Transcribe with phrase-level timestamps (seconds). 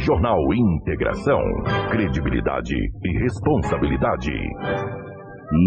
[0.00, 1.40] Jornal Integração.
[1.90, 4.32] Credibilidade e responsabilidade.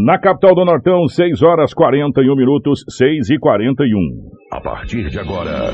[0.06, 3.98] Na capital do Nortão, 6 horas 41 minutos, 6 e 41.
[4.52, 5.70] A partir de agora,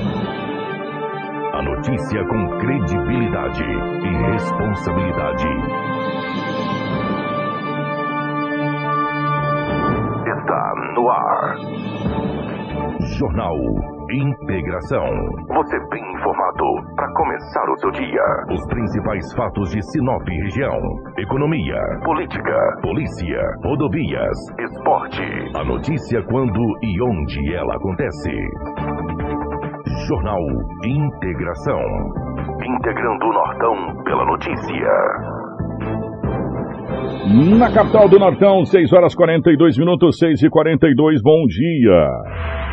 [1.53, 5.47] a notícia com credibilidade e responsabilidade.
[10.27, 11.55] Está no ar.
[12.99, 13.55] Jornal
[14.11, 15.05] Integração.
[15.55, 16.65] Você bem informado
[16.95, 18.23] para começar o seu dia.
[18.51, 20.77] Os principais fatos de Sinop região:
[21.17, 25.23] economia, política, polícia, rodovias, esporte.
[25.55, 28.31] A notícia quando e onde ela acontece.
[30.07, 30.41] Jornal
[30.83, 31.81] Integração.
[32.63, 35.41] Integrando o Nortão pela notícia.
[37.57, 41.21] Na capital do Nortão, 6 horas 42 minutos, 6 e 42.
[41.21, 42.70] Bom dia.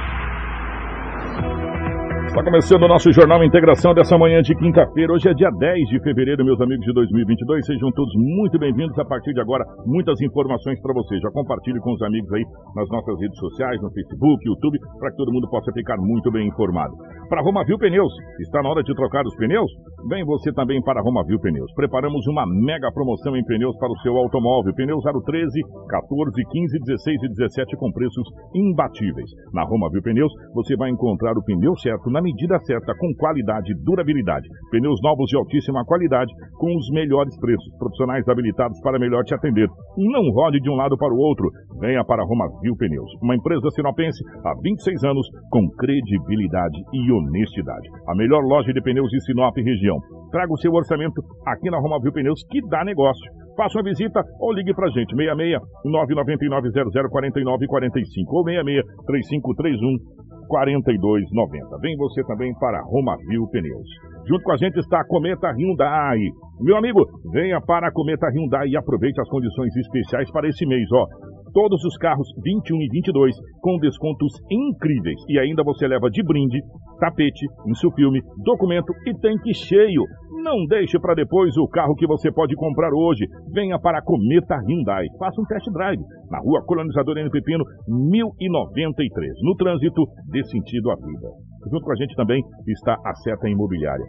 [2.28, 5.14] Está começando o nosso Jornal Integração dessa manhã de quinta-feira.
[5.14, 7.64] Hoje é dia 10 de fevereiro, meus amigos de 2022.
[7.64, 8.96] Sejam todos muito bem-vindos.
[8.98, 11.18] A partir de agora, muitas informações para você.
[11.20, 12.44] Já compartilhe com os amigos aí
[12.76, 16.46] nas nossas redes sociais, no Facebook, YouTube, para que todo mundo possa ficar muito bem
[16.46, 16.92] informado.
[17.30, 19.70] Para Roma Viu Pneus, está na hora de trocar os pneus?
[20.08, 21.72] Vem você também para Roma Viu Pneus.
[21.74, 24.74] Preparamos uma mega promoção em pneus para o seu automóvel.
[24.74, 29.30] Pneus aro 13, 14, 15, 16 e 17 com preços imbatíveis.
[29.52, 33.72] Na Roma Viu Pneus, você vai encontrar o pneu certo na medida certa, com qualidade
[33.72, 34.48] e durabilidade.
[34.70, 37.68] Pneus novos de altíssima qualidade, com os melhores preços.
[37.78, 39.68] Profissionais habilitados para melhor te atender.
[39.96, 41.50] Não rode de um lado para o outro.
[41.80, 43.10] Venha para Roma Viu Pneus.
[43.22, 47.88] Uma empresa sinopense há 26 anos, com credibilidade e honestidade.
[48.08, 49.98] A melhor loja de pneus de Sinop região.
[50.30, 53.30] Traga o seu orçamento aqui na Roma Viu Pneus, que dá negócio.
[53.58, 56.70] Faça uma visita ou ligue pra gente, 66 999
[57.10, 61.78] 0049 45 ou 66 3531 4290.
[61.80, 63.88] Vem você também para Romavil Pneus.
[64.26, 66.18] Junto com a gente está a Cometa Hyundai.
[66.60, 70.88] Meu amigo, venha para a Cometa Hyundai e aproveite as condições especiais para esse mês,
[70.92, 71.06] ó.
[71.52, 75.20] Todos os carros 21 e 22 com descontos incríveis.
[75.28, 76.58] E ainda você leva de brinde
[76.98, 80.02] tapete, insufilme, documento e tanque cheio.
[80.48, 83.26] Não deixe para depois o carro que você pode comprar hoje.
[83.52, 85.04] Venha para a Cometa Hyundai.
[85.18, 86.00] Faça um test drive
[86.30, 87.28] na rua Colonizador N.
[87.28, 89.30] Pepino, 1093.
[89.42, 91.28] No trânsito, dê sentido à vida.
[91.70, 94.06] Junto com a gente também está a Seta Imobiliária.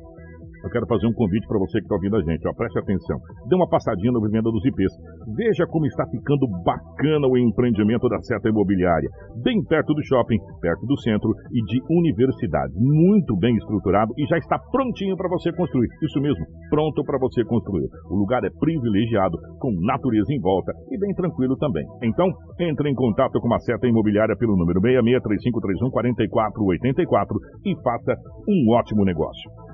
[0.64, 2.48] Eu quero fazer um convite para você que está ouvindo a gente.
[2.48, 3.18] Ó, preste atenção.
[3.48, 4.92] Dê uma passadinha no Vivenda dos IPs.
[5.36, 9.10] Veja como está ficando bacana o empreendimento da Seta Imobiliária.
[9.44, 12.74] Bem perto do shopping, perto do centro e de universidade.
[12.76, 15.88] Muito bem estruturado e já está prontinho para você construir.
[16.04, 17.88] Isso mesmo, pronto para você construir.
[18.10, 21.86] O lugar é privilegiado, com natureza em volta e bem tranquilo também.
[22.04, 22.28] Então,
[22.60, 28.16] entre em contato com a Seta Imobiliária pelo número 663531 4484 e faça
[28.48, 29.69] um ótimo negócio.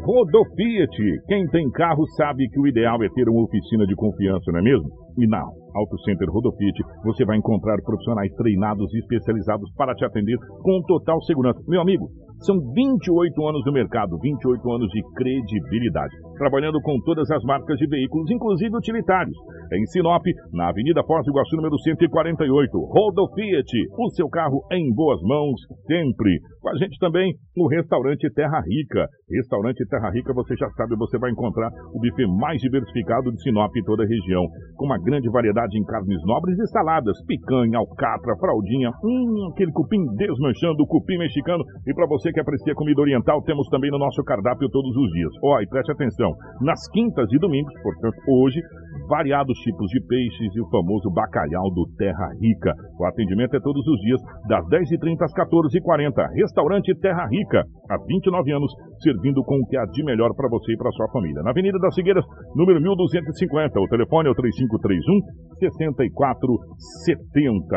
[0.00, 0.96] Rodofiat.
[1.26, 4.62] Quem tem carro sabe que o ideal é ter uma oficina de confiança, não é
[4.62, 5.07] mesmo?
[5.18, 5.42] E na
[5.74, 11.20] Auto Center Rodofiat você vai encontrar profissionais treinados e especializados para te atender com total
[11.22, 11.60] segurança.
[11.66, 12.08] Meu amigo,
[12.40, 17.86] são 28 anos no mercado, 28 anos de credibilidade, trabalhando com todas as marcas de
[17.88, 19.36] veículos, inclusive utilitários.
[19.72, 24.94] Em Sinop, na Avenida Foz do Iguaçu, número 148, Rodo Fiat, o seu carro em
[24.94, 26.38] boas mãos, sempre.
[26.60, 29.06] Com a gente também o restaurante Terra Rica.
[29.28, 33.74] Restaurante Terra Rica, você já sabe, você vai encontrar o buffet mais diversificado de Sinop
[33.76, 34.46] e toda a região,
[34.76, 40.04] com uma grande variedade em carnes nobres e saladas, picanha, alcatra, fraldinha, hum, aquele cupim
[40.16, 44.22] desmanchando, cupim mexicano, e para você você que aprecia comida oriental, temos também no nosso
[44.24, 45.32] cardápio todos os dias.
[45.42, 48.60] Ó, oh, e preste atenção, nas quintas e domingos, portanto, hoje,
[49.06, 52.72] variados tipos de peixes e o famoso bacalhau do Terra Rica.
[52.98, 56.28] O atendimento é todos os dias, das 10h30 às 14h40.
[56.34, 58.72] Restaurante Terra Rica, há 29 anos,
[59.02, 61.42] servindo com o que há de melhor para você e para sua família.
[61.42, 62.24] Na Avenida das Figueiras,
[62.56, 63.78] número 1250.
[63.80, 65.20] O telefone é o 3531
[65.58, 67.76] 6470.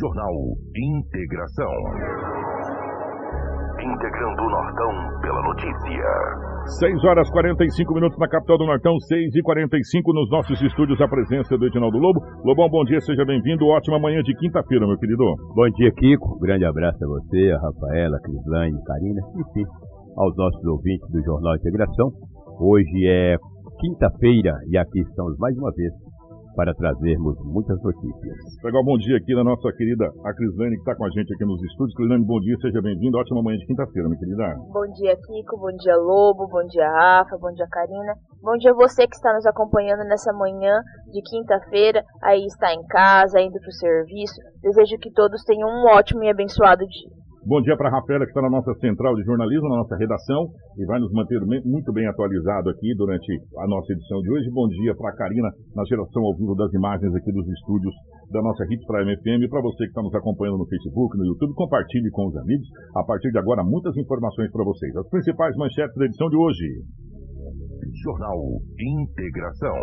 [0.00, 0.34] Jornal
[0.74, 1.70] Integração
[3.80, 6.57] integrando o Nortão pela notícia.
[6.68, 11.08] 6 horas 45 minutos na capital do Nortão, 6 e 45 nos nossos estúdios, a
[11.08, 12.20] presença do Edinaldo Lobo.
[12.44, 13.64] Lobão, bom dia, seja bem-vindo.
[13.66, 15.24] Ótima manhã de quinta-feira, meu querido.
[15.54, 16.38] Bom dia, Kiko.
[16.38, 19.64] Grande abraço a você, a Rafaela, a Crislane, Karina, enfim,
[20.18, 22.12] aos nossos ouvintes do Jornal Integração.
[22.60, 23.36] Hoje é
[23.80, 25.90] quinta-feira e aqui estamos mais uma vez
[26.58, 28.34] para trazermos muitas notícias.
[28.64, 31.44] Legal, bom dia aqui na nossa querida a Crislane, que está com a gente aqui
[31.46, 31.94] nos estúdios.
[31.94, 33.16] Crislane, bom dia, seja bem-vindo.
[33.16, 34.58] Ótima manhã de quinta-feira, minha querida.
[34.66, 35.56] Bom dia, Kiko.
[35.56, 36.48] Bom dia, Lobo.
[36.48, 37.38] Bom dia, Rafa.
[37.38, 38.12] Bom dia, Karina.
[38.42, 40.82] Bom dia você que está nos acompanhando nessa manhã
[41.12, 42.02] de quinta-feira.
[42.24, 44.34] Aí está em casa, indo para o serviço.
[44.60, 47.27] Desejo que todos tenham um ótimo e abençoado dia.
[47.48, 50.52] Bom dia para a Rafaela, que está na nossa central de jornalismo, na nossa redação,
[50.76, 53.24] e vai nos manter muito bem atualizado aqui durante
[53.56, 54.52] a nossa edição de hoje.
[54.52, 57.94] Bom dia para a Karina, na geração ao vivo das imagens aqui dos estúdios
[58.28, 59.40] da nossa Hits Prime FM.
[59.40, 62.68] E para você que está nos acompanhando no Facebook, no YouTube, compartilhe com os amigos.
[62.94, 64.94] A partir de agora, muitas informações para vocês.
[64.94, 66.68] As principais manchetes da edição de hoje.
[68.04, 69.78] Jornal Integração.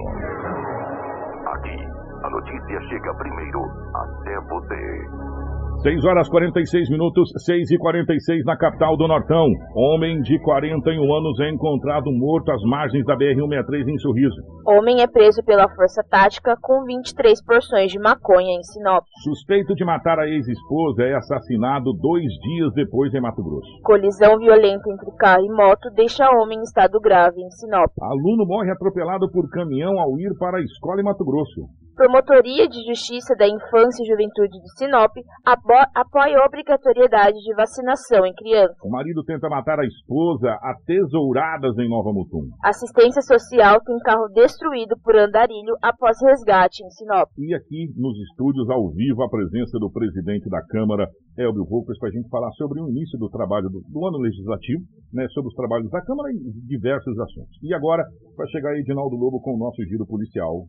[1.50, 5.55] Aqui, a notícia chega primeiro até você.
[5.86, 9.46] 6 horas 46 minutos, 6 e 46 na capital do Nortão.
[9.76, 14.36] Homem de 41 anos é encontrado morto às margens da BR-163 em Sorriso.
[14.66, 19.06] Homem é preso pela Força Tática com 23 porções de maconha em Sinop.
[19.24, 23.70] Suspeito de matar a ex-esposa é assassinado dois dias depois em Mato Grosso.
[23.84, 27.92] Colisão violenta entre carro e moto deixa homem em estado grave em Sinop.
[28.02, 31.85] Aluno morre atropelado por caminhão ao ir para a escola em Mato Grosso.
[31.96, 35.16] Promotoria de Justiça da Infância e Juventude de Sinop
[35.46, 38.76] apoia a obrigatoriedade de vacinação em crianças.
[38.84, 42.52] O marido tenta matar a esposa a tesouradas em Nova Mutum.
[42.62, 47.30] Assistência Social tem carro destruído por andarilho após resgate em Sinop.
[47.38, 51.08] E aqui nos estúdios, ao vivo, a presença do presidente da Câmara,
[51.38, 54.84] Elbio Volkers, para a gente falar sobre o início do trabalho do, do ano legislativo,
[55.14, 57.56] né, sobre os trabalhos da Câmara e diversos assuntos.
[57.64, 58.04] E agora
[58.36, 60.68] vai chegar Edinaldo Lobo com o nosso giro policial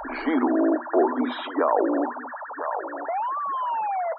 [0.00, 1.76] Giro Policial.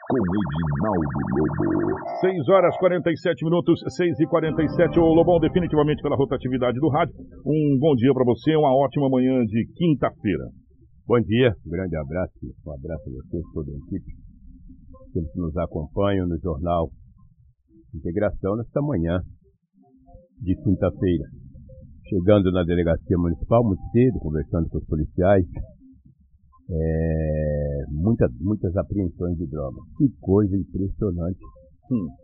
[0.09, 1.97] Com Edinaldo Lobo.
[2.21, 7.15] 6 horas 47 minutos, 6 e 47 Ô Lobão, definitivamente pela rotatividade do rádio.
[7.43, 10.45] Um bom dia para você, uma ótima manhã de quinta-feira.
[11.07, 14.13] Bom dia, um grande abraço, um abraço a vocês, toda a equipe.
[15.11, 16.89] Sempre nos acompanham no Jornal
[17.95, 19.19] Integração nesta manhã
[20.39, 21.40] de quinta-feira
[22.11, 25.45] chegando na delegacia municipal muito cedo, conversando com os policiais,
[26.69, 29.77] é, muitas, muitas apreensões de droga.
[29.97, 31.39] Que coisa impressionante.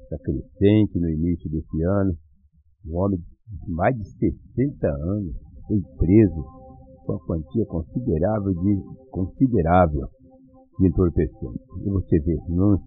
[0.03, 2.13] Está crescente no início desse ano.
[2.85, 5.35] Um homem de mais de 60 anos
[5.67, 6.43] foi preso
[7.05, 10.07] com uma quantia considerável de considerável
[10.79, 11.59] de entorpecente.
[11.85, 12.77] E você vê, não,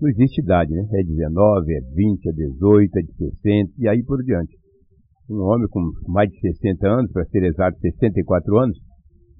[0.00, 0.86] não existe idade, né?
[0.92, 4.56] É 19, é 20, é 18, é de 60 e aí por diante
[5.30, 8.78] um homem com mais de 60 anos, para ser exato 64 anos,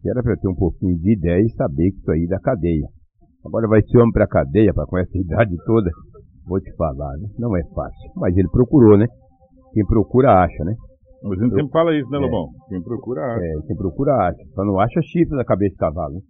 [0.07, 2.87] era para ter um pouquinho de ideia e saber que isso aí da cadeia.
[3.45, 5.91] Agora vai ser homem para cadeia, para com essa idade toda,
[6.47, 7.29] vou te falar, né?
[7.39, 8.13] não é fácil.
[8.17, 9.07] Mas ele procurou, né?
[9.73, 10.75] Quem procura acha, né?
[11.23, 12.21] Mas a gente sempre fala isso, né, é.
[12.21, 12.49] Lobão?
[12.49, 12.69] É.
[12.69, 13.45] Quem procura acha.
[13.45, 14.45] É, quem procura acha.
[14.55, 16.21] Só não acha chifre na cabeça de cavalo, né?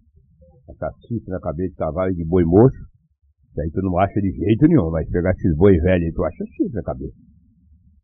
[0.71, 4.21] Essa chifre na cabeça de cavalo e de boi moço, isso aí tu não acha
[4.21, 4.91] de jeito nenhum.
[4.91, 7.15] Vai pegar esses boi velhos e tu acha chifre na cabeça.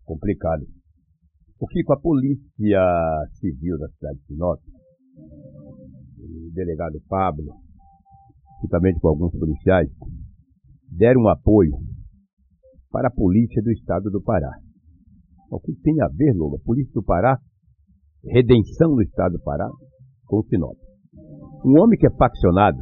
[0.05, 0.63] Complicado.
[1.61, 2.81] O com a Polícia
[3.35, 4.59] Civil da cidade de Sinop,
[6.19, 7.53] o delegado Pablo,
[8.63, 9.91] juntamente com alguns policiais,
[10.91, 11.73] deram um apoio
[12.91, 14.51] para a polícia do estado do Pará.
[15.51, 16.57] O que tem a ver, Lola?
[16.57, 17.39] A polícia do Pará,
[18.25, 19.69] redenção do estado do Pará,
[20.25, 20.79] com Sinop.
[21.63, 22.79] Um homem que é faccionado,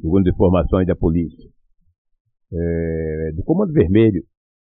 [0.00, 1.50] segundo informações da polícia,
[2.54, 4.22] é, do Comando Vermelho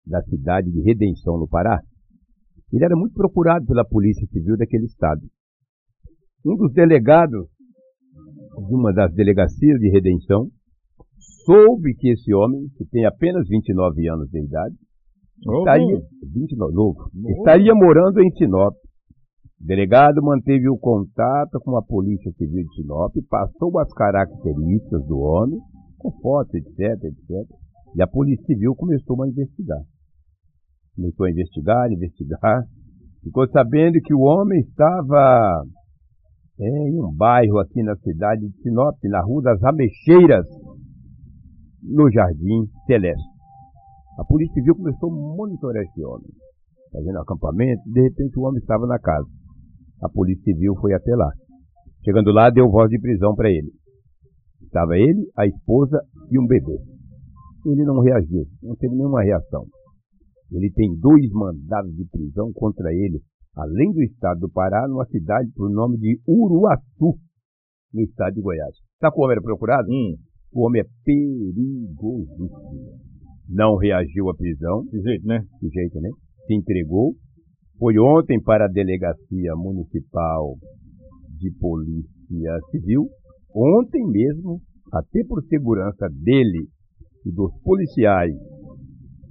[0.06, 1.80] da cidade de Redenção, no Pará,
[2.72, 5.22] ele era muito procurado pela Polícia Civil daquele estado.
[6.46, 7.48] Um dos delegados
[8.68, 10.50] de uma das delegacias de redenção
[11.46, 14.76] soube que esse homem, que tem apenas 29 anos de idade,
[15.40, 16.02] estaria,
[16.34, 18.76] 29, novo, estaria morando em Sinop.
[19.62, 25.20] O delegado manteve o contato com a Polícia Civil de Sinop, passou as características do
[25.20, 25.60] homem,
[25.98, 27.50] com fotos, etc, etc.
[27.96, 29.82] E a Polícia Civil começou a investigar
[31.00, 32.64] começou a investigar, investigar,
[33.24, 35.64] ficou sabendo que o homem estava
[36.60, 40.46] é, em um bairro aqui na cidade de Sinop, na Rua das Ameixeiras,
[41.82, 43.40] no Jardim Celeste.
[44.20, 46.30] A Polícia Civil começou a monitorar esse homem,
[46.92, 49.28] fazendo acampamento, de repente o homem estava na casa.
[50.04, 51.32] A Polícia Civil foi até lá.
[52.04, 53.72] Chegando lá, deu voz de prisão para ele.
[54.62, 56.78] Estava ele, a esposa e um bebê.
[57.66, 59.66] Ele não reagiu, não teve nenhuma reação.
[60.52, 63.22] Ele tem dois mandados de prisão contra ele,
[63.56, 67.18] além do estado do Pará, numa cidade por nome de Uruaçu,
[67.94, 68.76] no estado de Goiás.
[69.00, 69.88] Sabe como era procurado?
[69.90, 70.16] Hum.
[70.52, 72.50] O homem é perigosíssimo.
[73.48, 74.84] Não reagiu à prisão.
[74.86, 75.42] De jeito, né?
[75.62, 76.10] De jeito, né?
[76.48, 77.14] Se entregou.
[77.78, 80.56] Foi ontem para a Delegacia Municipal
[81.38, 83.08] de Polícia Civil.
[83.56, 84.60] Ontem mesmo,
[84.92, 86.68] até por segurança dele
[87.26, 88.36] e dos policiais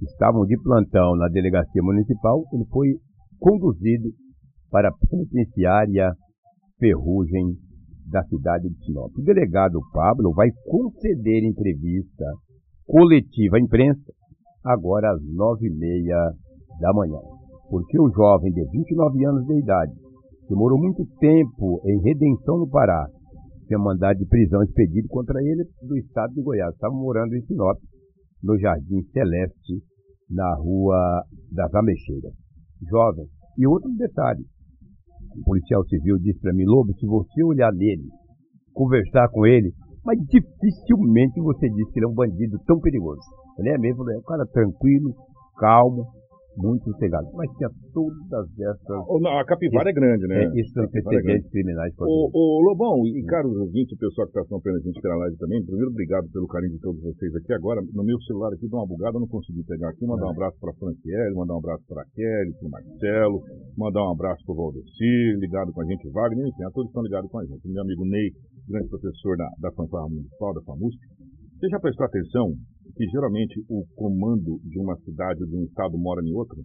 [0.01, 2.95] estavam de plantão na delegacia municipal, ele foi
[3.39, 4.09] conduzido
[4.71, 6.11] para a penitenciária
[6.79, 7.55] Ferrugem
[8.09, 9.11] da cidade de Sinop.
[9.17, 12.25] O delegado Pablo vai conceder entrevista
[12.85, 14.11] coletiva à imprensa
[14.63, 16.31] agora às nove e meia
[16.79, 17.19] da manhã.
[17.69, 19.93] Porque o jovem de 29 anos de idade,
[20.47, 23.07] que morou muito tempo em Redenção no Pará,
[23.67, 26.73] tinha mandado de prisão expedido contra ele do estado de Goiás.
[26.73, 27.77] Estava morando em Sinop,
[28.43, 29.83] no Jardim Celeste,
[30.29, 32.33] na rua das Ameixeiras.
[32.89, 33.25] Jovem.
[33.57, 34.45] E outro detalhe.
[35.37, 38.07] O policial civil disse para mim, Lobo, se você olhar nele,
[38.73, 39.73] conversar com ele,
[40.05, 43.21] mas dificilmente você diz que ele é um bandido tão perigoso.
[43.59, 45.13] Ele é mesmo, é um cara tranquilo,
[45.57, 46.07] calmo,
[46.59, 47.27] muito sossegado.
[47.33, 48.99] Mas tinha todas essas.
[48.99, 50.43] a capivara é grande, né?
[50.43, 51.93] É, esses antecedentes é criminais.
[51.99, 55.37] O, o Lobão e caros ouvintes, o pessoal que está acompanhando a gente pela live
[55.37, 57.53] também, primeiro, obrigado pelo carinho de todos vocês aqui.
[57.53, 60.05] Agora, no meu celular aqui, deu uma bugada, eu não consegui pegar aqui.
[60.05, 63.37] Mandar um abraço para a Franciele, mandar um abraço para a Kelly, para o Marcelo,
[63.77, 67.03] mandar um abraço para o Valdeci, ligado com a gente, Wagner, enfim, a todos estão
[67.03, 67.67] ligados com a gente.
[67.67, 68.31] Meu amigo Ney,
[68.67, 70.99] grande professor da, da Fanfarra Municipal, da FAMUSC.
[71.59, 72.53] Você já prestou atenção
[72.95, 76.57] que geralmente o comando de uma cidade ou de um estado mora em outro?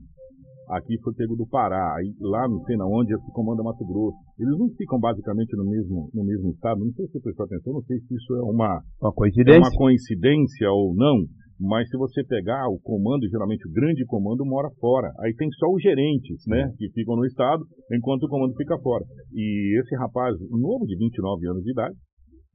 [0.69, 4.17] Aqui foi pego do Pará, aí lá não sei na onde se comanda Mato Grosso.
[4.39, 6.81] Eles não ficam basicamente no mesmo, no mesmo estado.
[6.81, 9.59] Não sei se você prestou atenção, não sei se isso é uma, uma coincidência.
[9.59, 11.21] É uma coincidência ou não.
[11.61, 15.13] Mas se você pegar o comando, geralmente o grande comando mora fora.
[15.21, 17.63] Aí tem só os gerentes, né, que ficam no estado,
[17.93, 19.05] enquanto o comando fica fora.
[19.33, 21.95] E esse rapaz, novo de 29 anos de idade,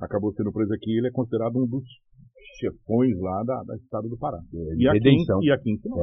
[0.02, 0.98] acabou sendo preso aqui.
[0.98, 1.84] Ele é considerado um dos
[2.60, 4.40] chefões lá da, da estado do Pará.
[4.54, 6.00] É, e, aqui, e aqui em Sinop.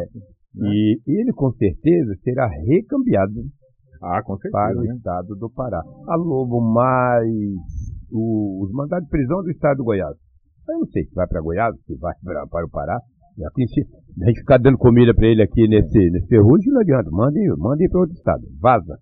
[0.54, 0.68] Né?
[0.72, 3.44] E ele com certeza será recambiado
[4.02, 4.94] ah, com certeza, para o né?
[4.94, 5.82] estado do Pará.
[6.08, 7.26] A Lobo, mais
[8.12, 10.16] os mandados de prisão do estado do Goiás.
[10.68, 12.98] Eu não sei se vai para Goiás, se vai pra, para o Pará.
[13.46, 13.80] Aqui, se
[14.22, 17.10] a gente ficar dando comida para ele aqui nesse, nesse ferrugem, não adianta.
[17.10, 18.42] Mandem, mandem para outro estado.
[18.60, 18.98] Vaza.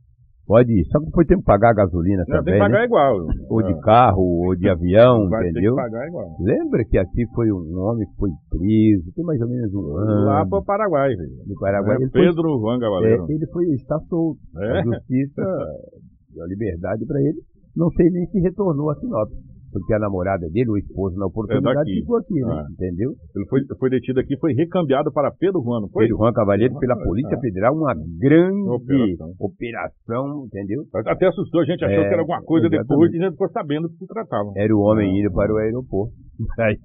[0.46, 0.84] Pode ir.
[0.86, 2.54] Só que depois tem que pagar a gasolina não, também.
[2.54, 2.84] Tem que pagar né?
[2.84, 3.26] igual.
[3.48, 5.74] Ou de carro, ou de avião, Vai entendeu?
[5.74, 6.36] Ter que pagar igual.
[6.40, 10.26] Lembra que aqui foi um homem que foi preso, tem mais ou menos um ano.
[10.26, 11.30] Lá para o Paraguai, velho.
[11.46, 11.96] No Paraguai.
[11.96, 13.26] É, Pedro Juan Gavaleiro.
[13.28, 14.38] É, ele foi, está solto.
[14.58, 14.80] É?
[14.80, 15.42] A justiça
[16.34, 17.40] deu a liberdade para ele.
[17.74, 19.30] Não sei nem se retornou a Sinop
[19.74, 22.62] porque a namorada dele, o esposo, na oportunidade, é ficou aqui, né?
[22.62, 22.66] Ah.
[22.70, 23.10] Entendeu?
[23.34, 26.04] Ele foi, foi detido aqui, foi recambiado para Pedro Juan, não foi?
[26.04, 27.40] Pedro Juan Cavalheiro pela Polícia ah.
[27.40, 29.34] Federal, uma grande operação.
[29.40, 30.46] operação.
[30.46, 30.84] entendeu?
[31.06, 32.88] Até assustou, a gente achou é, que era alguma coisa exatamente.
[32.88, 34.52] depois e a gente ficou sabendo que se tratava.
[34.56, 35.18] Era o homem ah.
[35.18, 36.14] indo para o aeroporto,
[36.60, 36.78] aí,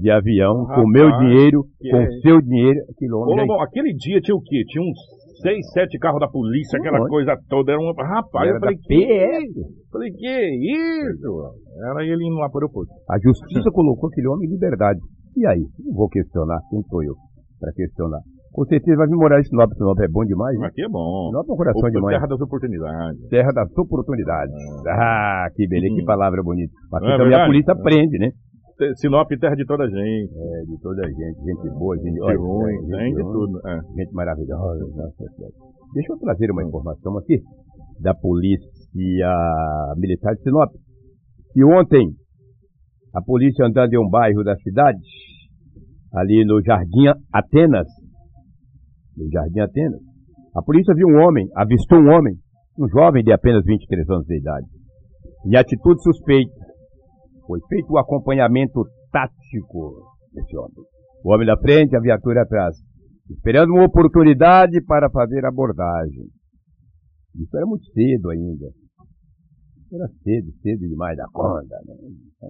[0.00, 2.10] de avião, Rapaz, com meu dinheiro, com é...
[2.22, 2.80] seu dinheiro.
[3.12, 3.46] Ô, aí...
[3.62, 4.64] aquele dia tinha o quê?
[4.66, 4.98] Tinha uns
[5.42, 7.72] seis, sete carros da polícia, aquela coisa toda.
[7.72, 7.92] Era um.
[7.92, 9.46] Rapaz, era eu falei, que PL.
[9.90, 10.34] Falei, que
[10.72, 11.30] isso?
[11.90, 12.92] Era ele indo lá para o aeroporto.
[13.10, 15.00] A justiça colocou aquele homem em liberdade.
[15.36, 15.66] E aí?
[15.84, 17.14] Não vou questionar, quem sou eu
[17.58, 18.20] para questionar?
[18.52, 19.72] Com certeza vai vir morar em Sinop.
[19.72, 20.58] Sinop é bom demais.
[20.58, 20.66] Né?
[20.66, 21.30] Aqui é bom.
[21.30, 22.16] Sinop é um coração demais.
[22.16, 23.28] Terra das oportunidades.
[23.30, 24.54] Terra das oportunidades.
[24.86, 25.96] Ah, que beleza, hum.
[25.96, 26.72] que palavra bonita.
[26.92, 28.30] Aqui é também a polícia aprende, né?
[28.96, 30.32] Sinop, terra de toda a gente.
[30.34, 31.38] É, de toda a gente.
[31.44, 33.60] Gente boa, gente, gente ruim, gente, gente de tudo.
[33.66, 33.80] É.
[33.96, 34.84] Gente maravilhosa.
[35.94, 37.42] Deixa eu trazer uma informação aqui
[38.00, 38.68] da polícia
[39.96, 40.70] militar de Sinop.
[41.54, 42.08] E ontem,
[43.14, 44.98] a polícia andando em um bairro da cidade,
[46.14, 47.86] ali no Jardim Atenas,
[49.16, 50.00] no Jardim Atenas,
[50.56, 52.34] a polícia viu um homem, avistou um homem,
[52.78, 54.66] um jovem de apenas 23 anos de idade,
[55.46, 56.61] em atitude suspeita.
[57.46, 60.84] Foi feito o acompanhamento tático desse homem.
[61.24, 62.76] O homem na frente, a viatura atrás,
[63.30, 66.26] esperando uma oportunidade para fazer abordagem.
[67.36, 68.66] Isso era muito cedo ainda.
[69.92, 71.76] Era cedo, cedo demais da conta.
[71.86, 71.94] Né?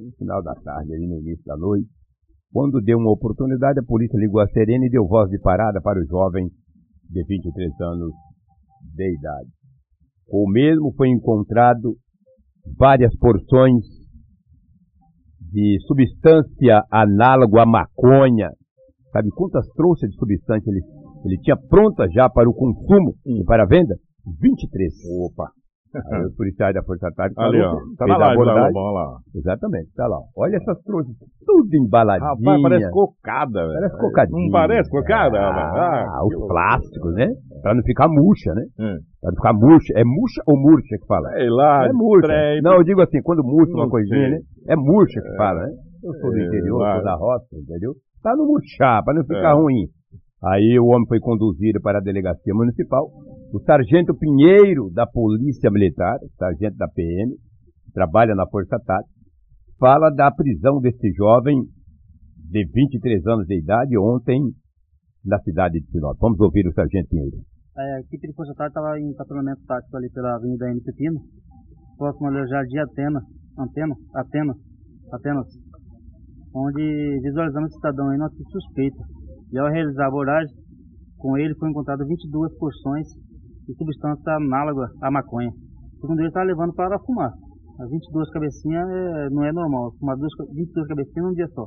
[0.01, 1.89] No final da tarde, ali no início da noite.
[2.53, 5.99] Quando deu uma oportunidade, a polícia ligou a serena e deu voz de parada para
[5.99, 6.49] o jovem
[7.09, 8.13] de 23 anos
[8.95, 9.49] de idade.
[10.29, 11.97] O mesmo foi encontrado
[12.79, 14.02] várias porções
[15.53, 18.51] de substância análogo à maconha.
[19.13, 20.81] Sabe quantas trouxas de substância ele,
[21.27, 23.95] ele tinha prontas já para o consumo e para a venda?
[24.41, 24.93] 23.
[25.21, 25.62] Opa!
[25.95, 27.77] Aí os policiais da Força Tática Ali, ó.
[27.99, 29.19] Tá na live, lá, lá.
[29.35, 30.19] Exatamente, tá lá.
[30.37, 32.31] Olha essas trouxas, tudo embaladinha.
[32.31, 33.75] Rapaz, parece cocada, velho.
[33.75, 34.43] Parece cocadinha.
[34.43, 35.39] Não parece cocada?
[35.39, 37.29] Ah, ah os plásticos, né?
[37.63, 38.63] Pra não ficar murcha, né?
[38.81, 38.97] Hum.
[39.21, 39.93] Pra não ficar murcha.
[39.97, 41.29] É murcha ou murcha que fala?
[41.37, 41.87] É lá.
[41.87, 42.27] É murcha.
[42.27, 44.31] Trem, não, eu digo assim, quando murcha uma coisinha, sei.
[44.31, 44.39] né?
[44.69, 45.73] É murcha que fala, né?
[46.03, 47.93] Eu sou do é, interior, sou da roça, entendeu?
[48.23, 49.55] Pra não murchar, pra não ficar é.
[49.55, 49.87] ruim.
[50.43, 53.09] Aí o homem foi conduzido para a delegacia municipal.
[53.53, 57.37] O sargento Pinheiro, da Polícia Militar, sargento da PM,
[57.93, 59.13] trabalha na Força Tática,
[59.79, 61.61] fala da prisão desse jovem
[62.49, 64.41] de 23 anos de idade ontem
[65.23, 66.17] na cidade de Sinop.
[66.19, 67.37] Vamos ouvir o sargento Pinheiro.
[67.77, 70.81] É, a equipe de Força Tática estava em patrulhamento tático ali pela Avenida N.
[70.81, 71.21] Pepino,
[71.99, 73.21] próximo ao Jardim Atena,
[73.59, 74.57] Antena, Atenas,
[75.13, 75.49] Atenas,
[76.55, 79.05] onde visualizamos o cidadão aí, nossa suspeita
[79.53, 80.57] E ao realizar a abordagem,
[81.19, 83.09] com ele foi encontrado 22 porções
[83.67, 85.53] de substância análoga à maconha.
[86.01, 87.33] Segundo ele, estava levando para fumar.
[87.81, 91.67] As 22 cabecinhas é, não é normal, fumar 22 cabecinhas num dia só.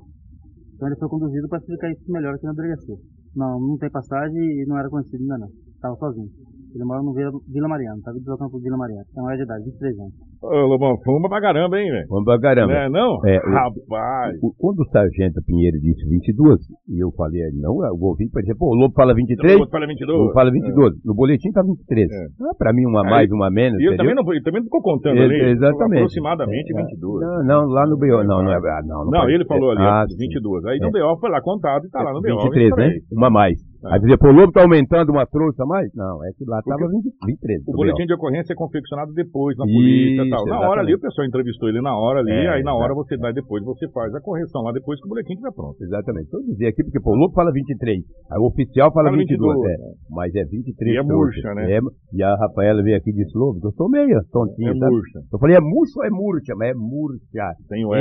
[0.76, 2.96] Então ele foi conduzido para explicar isso melhor aqui na delegacia.
[3.36, 5.48] Não, não tem passagem e não era conhecido ainda não.
[5.48, 6.30] Estava sozinho.
[6.74, 9.06] Ele mora no Vila, Mariana, tá deslocando pro Vila Mariana.
[9.14, 10.14] Tem uma de idade, 23 anos.
[10.46, 12.08] Ô, Lobão, fuma pra caramba, hein, velho?
[12.08, 12.74] Fuma pra caramba.
[12.74, 13.26] Não é, não?
[13.26, 14.38] É, Rapaz.
[14.42, 16.60] O, quando o Sargento Pinheiro disse 22,
[16.90, 19.72] e eu falei, não, o ouvinte pode dizer, pô, o Lobo fala 23, O outro
[19.72, 20.18] fala 22.
[20.18, 20.94] o Lobo fala 22.
[21.06, 22.12] No boletim tá 23.
[22.12, 22.26] É.
[22.46, 24.16] Ah, pra mim, uma Aí- mais, uma menos, E ele entendeu?
[24.16, 25.52] também, não, ele também não ficou contando Ex- ali.
[25.52, 26.00] exatamente.
[26.00, 26.82] Aproximadamente É.
[26.82, 27.22] 22.
[27.22, 29.06] Não, não, lá no BO, não, não é, ah, não.
[29.06, 30.66] Não, pode ele falou ali, ah, ó, 22.
[30.66, 30.86] Aí É.
[30.86, 32.28] no BO foi lá contado e tá lá no BO.
[32.44, 32.84] 23, né?
[33.02, 33.04] 23.
[33.12, 33.58] Uma mais.
[33.86, 33.94] É.
[33.94, 35.92] Aí dizer, pô, o Lobo tá aumentando uma trouxa a mais?
[35.94, 37.62] Não, é que lá tava 20, 23.
[37.68, 38.08] O boletim BO.
[38.08, 40.46] de ocorrência é confeccionado depois, na polícia tal.
[40.46, 40.96] Na hora ali, exatamente.
[40.96, 43.88] o pessoal entrevistou ele na hora ali, É, aí na hora você dá depois, você
[43.90, 45.76] faz a correção lá depois que o boletim estiver pronto.
[45.82, 46.28] Exatamente.
[46.28, 49.40] Então dizer aqui, porque pô, o Lobo fala 23, aí o oficial fala Fala 22,
[49.40, 49.94] 22, é.
[50.10, 51.72] Mas é 23 E é murcha, né?
[51.72, 51.80] É,
[52.14, 55.20] e a Rafaela veio aqui e disse, Lobo, que eu sou meio tontinho, É murcha.
[55.32, 56.54] Eu falei, é murcha ou é murcha?
[56.58, 57.54] Mas é murcha.
[57.70, 57.94] Tem o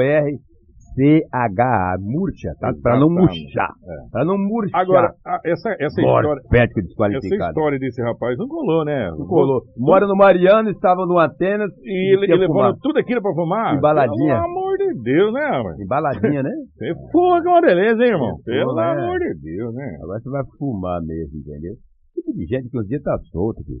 [0.00, 0.38] R.
[0.96, 1.96] M-U-R-C-H-A.
[2.00, 2.72] Murcha, tá?
[2.82, 3.70] Pra não murchar.
[3.84, 4.10] É.
[4.10, 4.80] Pra não murchar.
[4.80, 6.28] Agora, a- essa, essa história.
[6.28, 9.10] Morfético Essa história desse rapaz não colou, né?
[9.10, 9.62] Não colou.
[9.76, 13.76] Mora no Mariano, estava no Atenas E ele, ele levando tudo aquilo pra fumar?
[13.76, 14.34] E baladinha.
[14.34, 15.82] Pelo amor de Deus, né, mano?
[15.82, 16.50] Embaladinha, né?
[16.76, 18.36] Você fuma que é uma beleza, hein, irmão?
[18.40, 18.82] É, Pelo né?
[18.84, 19.96] amor de Deus, né?
[20.02, 21.74] Agora você vai fumar mesmo, entendeu?
[22.14, 23.80] Tipo de gente que um dia tá solto, filho.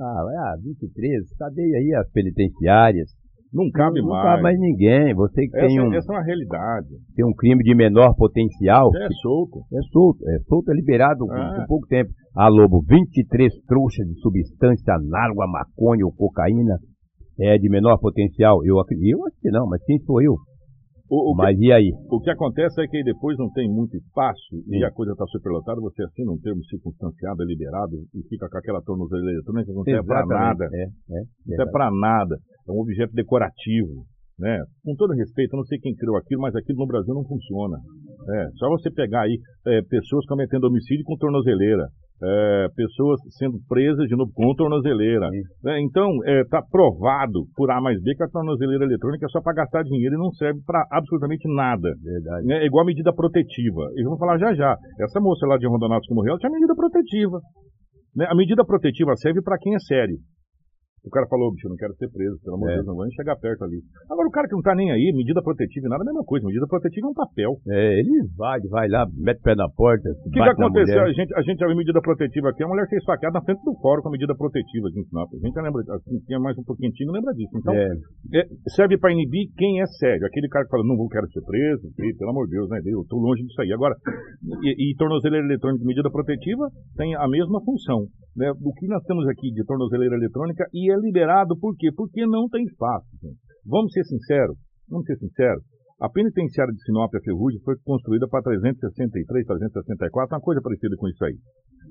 [0.00, 3.08] Ah, vai, ah, 23, cadeia aí as penitenciárias.
[3.52, 4.22] Não cabe não mais.
[4.24, 5.14] cabe mais ninguém.
[5.14, 6.88] Você que Essa, tem, um, essa é uma realidade.
[7.14, 9.58] tem um crime de menor potencial, É solto.
[9.72, 10.28] é solto.
[10.28, 11.54] É solto, é liberado com, Ah.
[11.60, 12.10] com pouco tempo.
[12.36, 16.76] Ah, Lobo, 23 trouxas de substância análoga a maconha ou cocaína
[17.40, 18.64] é de menor potencial.
[18.64, 18.80] Eu, eu
[19.26, 20.34] acho que não, mas quem sou eu?
[21.08, 21.90] O, o, Mas e aí?
[21.90, 24.84] que, o que acontece é que depois não tem muito espaço e Sim.
[24.84, 28.82] a coisa está superlotada, você assina um termo circunstanciado, é liberado e fica com aquela
[28.82, 30.64] tornozeleira eletrônica que não serve para nada.
[30.72, 31.20] É, é.
[31.46, 32.36] Não serve para nada.
[32.68, 34.04] É um objeto decorativo.
[34.38, 34.58] Né?
[34.84, 37.78] Com todo respeito, eu não sei quem criou aquilo, mas aquilo no Brasil não funciona.
[38.28, 41.88] É, só você pegar aí é, pessoas cometendo homicídio com tornozeleira.
[42.22, 45.28] É, pessoas sendo presas de novo com tornozeleira.
[45.62, 45.80] né?
[45.80, 49.82] então, está provado por A mais B que a tornozeleira eletrônica é só para gastar
[49.82, 51.92] dinheiro e não serve para absolutamente nada.
[52.02, 52.46] Verdade.
[52.46, 52.62] né?
[52.62, 53.82] É igual a medida protetiva.
[53.96, 54.76] Eu vou falar já já.
[55.00, 57.38] Essa moça lá de Rondonautas que morreu, ela tinha medida protetiva.
[58.14, 58.26] né?
[58.28, 60.16] A medida protetiva serve para quem é sério.
[61.06, 62.76] O cara falou, bicho, eu não quero ser preso, pelo amor de É.
[62.76, 63.78] Deus, não vou nem chegar perto ali.
[64.10, 66.24] Agora, o cara que não tá nem aí, medida protetiva e nada, é a mesma
[66.24, 66.46] coisa.
[66.46, 67.50] Medida protetiva é um papel.
[67.68, 70.08] É, ele vai, vai lá, mete o pé na porta.
[70.26, 71.02] O que, aconteceu?
[71.02, 73.62] A gente, a gente já viu medida protetiva aqui, a mulher foi esfaqueada na frente
[73.64, 75.30] do fórum com a medida protetiva aqui em Sinop.
[75.32, 77.56] A gente já lembra, assim, tinha mais um pouquinho antigo, lembra disso.
[77.56, 77.86] Então, É,
[78.34, 80.26] é, serve para inibir quem é sério.
[80.26, 82.80] Aquele cara que fala, não vou, quero ser preso, e, pelo amor de Deus, né?
[82.86, 83.72] Eu tô longe disso aí.
[83.72, 83.94] Agora,
[84.62, 88.06] e, e tornozeleira eletrônica medida protetiva tem a mesma função.
[88.36, 88.50] Né?
[88.60, 91.88] O que nós temos aqui de tornozeleira eletrônica e é liberado por quê?
[91.94, 93.06] Porque não tem espaço.
[93.20, 93.38] gente.
[93.64, 94.56] Vamos ser sinceros,
[94.88, 95.62] vamos ser sinceros.
[96.00, 101.08] A penitenciária de Sinop, a Ferrugem, foi construída para 363, 364, uma coisa parecida com
[101.08, 101.36] isso aí.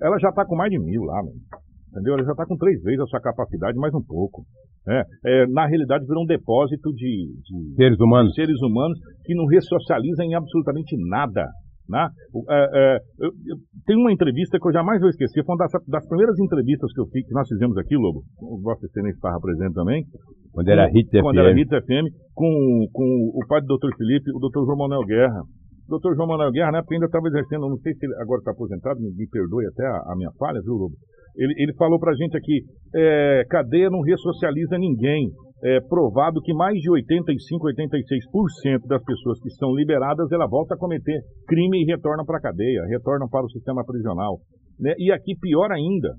[0.02, 1.42] Ela já está com mais de mil lá, mano.
[1.90, 2.14] Entendeu?
[2.14, 4.46] Ela já está com três vezes a sua capacidade, mais um pouco.
[4.86, 5.02] né?
[5.26, 8.36] É, na realidade, virou um depósito de, de seres humanos.
[8.36, 11.48] seres humanos que não ressocializam em absolutamente nada.
[11.88, 12.08] Né?
[12.50, 15.72] É, é, eu- eu- tem uma entrevista que eu jamais vou esquecer, foi uma das,
[15.88, 18.24] das primeiras entrevistas que, eu fiz, que nós fizemos aqui, Lobo.
[18.42, 20.04] O Vossa Excelência estava presente também.
[20.52, 21.40] Quando era Hits Quando FM.
[21.46, 22.50] era Hits FM, com,
[22.92, 23.06] com
[23.38, 23.94] o pai do Dr.
[23.98, 24.66] Felipe, o Dr.
[24.66, 25.42] João Manuel Guerra.
[25.88, 26.16] O Dr.
[26.16, 29.00] João Manuel Guerra, na época, ainda estava exercendo, não sei se ele agora está aposentado,
[29.00, 30.96] me, me perdoe até a, a minha falha, viu, Lobo?
[31.38, 32.62] Ele, ele falou pra gente aqui,
[32.96, 35.30] é, cadeia não ressocializa ninguém.
[35.64, 40.78] É provado que mais de 85, 86% das pessoas que são liberadas, ela volta a
[40.78, 44.38] cometer crime e retorna para a cadeia, retornam para o sistema prisional.
[44.80, 44.94] né?
[45.00, 46.10] E aqui pior ainda,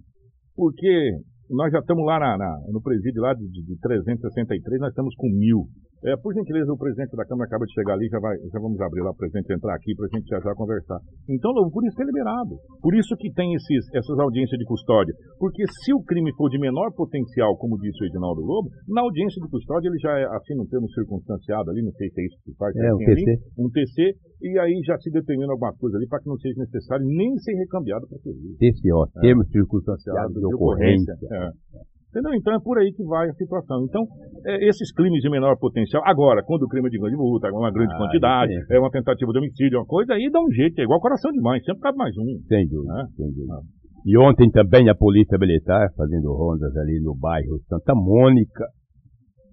[0.57, 1.11] porque
[1.51, 5.29] nós já estamos lá na- na- no presídio lá de, de 363, nós estamos com
[5.29, 5.65] mil.
[6.05, 8.81] É, por gentileza, o presidente da Câmara acaba de chegar ali, já, vai, já vamos
[8.81, 11.01] abrir lá para o presidente entrar aqui para a gente já, já conversar.
[11.29, 12.57] Então, Lobo, por isso que é liberado.
[12.83, 15.15] Por isso que tem esses, essas audiências de custódia.
[15.39, 19.41] Porque se o crime for de menor potencial, como disse o Edinaldo Lobo, na audiência
[19.41, 22.37] de custódia ele já é, assina um termo circunstanciado ali, não sei se é isso
[22.45, 22.77] que se faz.
[22.77, 23.43] É, um tem ali, TC.
[23.59, 23.97] um TC,
[24.43, 27.55] e aí já se determina alguma coisa ali para que não seja necessário nem ser
[27.55, 31.15] recambiado para serviço TCO, termo circunstanciado de ocorrência.
[31.33, 31.96] é.
[32.17, 32.33] Entendeu?
[32.33, 33.85] Então é por aí que vai a situação.
[33.85, 34.01] Então,
[34.47, 37.71] é, esses crimes de menor potencial, agora, quando o crime é de grande multa, uma
[37.71, 40.85] grande Ah, quantidade, é uma tentativa de homicídio, uma coisa, aí dá um jeito, é
[40.85, 42.25] igual coração de mãe, sempre cabe mais um.
[42.49, 43.07] Sem dúvida, É.
[43.17, 43.61] sem dúvida.
[44.07, 48.65] E ontem também a Polícia Militar fazendo rondas ali no bairro Santa Mônica.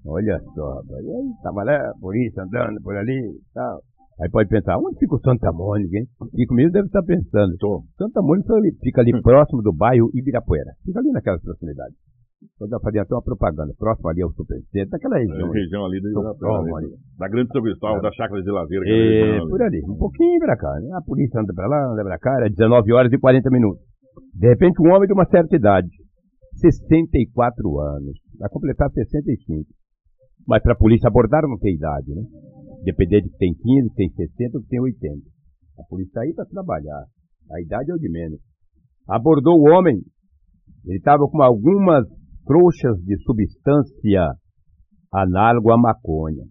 [0.06, 1.04] Olha só, rapaz.
[1.04, 3.82] E aí, tava lá, a polícia andando por ali e tal.
[4.22, 6.06] Aí pode pensar, onde fica o Santa Mônica, hein?
[6.38, 7.58] E comigo deve estar pensando.
[7.58, 7.84] Tô.
[7.98, 10.72] Santa Mônica fica ali próximo do bairro Ibirapuera.
[10.86, 11.96] Fica ali naquela proximidade.
[12.56, 13.74] Então dá fazer até uma propaganda.
[13.78, 15.48] Próximo ali ao Supercentro, daquela região.
[15.48, 16.74] É, região ali do né?
[16.78, 16.90] ali.
[17.18, 18.86] Da Grande São Cristóvão, da Chácara de Laveira.
[18.86, 19.50] é É, ali.
[19.50, 20.90] por ali, um pouquinho pra cá, né?
[20.94, 23.84] A polícia anda pra lá, anda pra cá, era 19 horas e 40 minutos.
[24.34, 25.88] De repente, um homem de uma certa idade,
[26.56, 29.66] 64 anos, vai completar 65.
[30.48, 32.22] Mas pra polícia abordar não tem idade, né?
[32.84, 35.18] Depender de quem tem 15, tem 60 ou tem 80.
[35.80, 37.06] A polícia tá aí pra trabalhar.
[37.52, 38.40] A idade é o de menos.
[39.08, 40.02] Abordou o homem,
[40.86, 42.06] ele estava com algumas
[42.46, 44.34] trouxas de substância
[45.14, 46.44] análogo à maconha.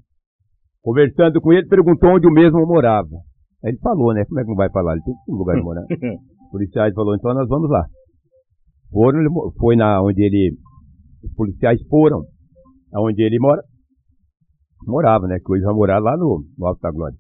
[0.83, 3.17] Conversando com ele, perguntou onde o mesmo morava.
[3.65, 4.25] Aí ele falou, né?
[4.25, 4.93] Como é que não vai falar?
[4.95, 5.83] Ele tem um lugar de morar.
[6.45, 7.85] Os policiais falou, então nós vamos lá.
[8.91, 9.21] Foram,
[9.59, 10.55] foi na onde ele,
[11.25, 12.25] os policiais foram,
[12.93, 13.63] aonde ele mora,
[14.87, 15.39] morava, né?
[15.39, 17.17] Que hoje vai morar lá no, no Alto da Glória.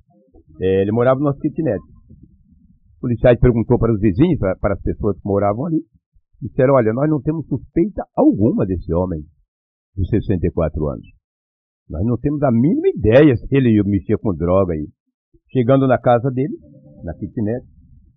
[0.60, 1.78] É, ele morava no nosso kitnet.
[1.78, 5.80] Os policiais perguntou para os vizinhos, para, para as pessoas que moravam ali,
[6.42, 9.20] disseram, olha, nós não temos suspeita alguma desse homem
[9.96, 11.06] de 64 anos.
[11.88, 14.88] Nós não temos a mínima ideia se ele mexia com droga aí.
[15.52, 16.56] Chegando na casa dele,
[17.04, 17.64] na kitnet,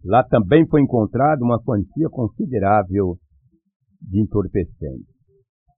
[0.04, 3.18] lá também foi encontrada uma quantia considerável
[4.02, 5.06] de entorpecente.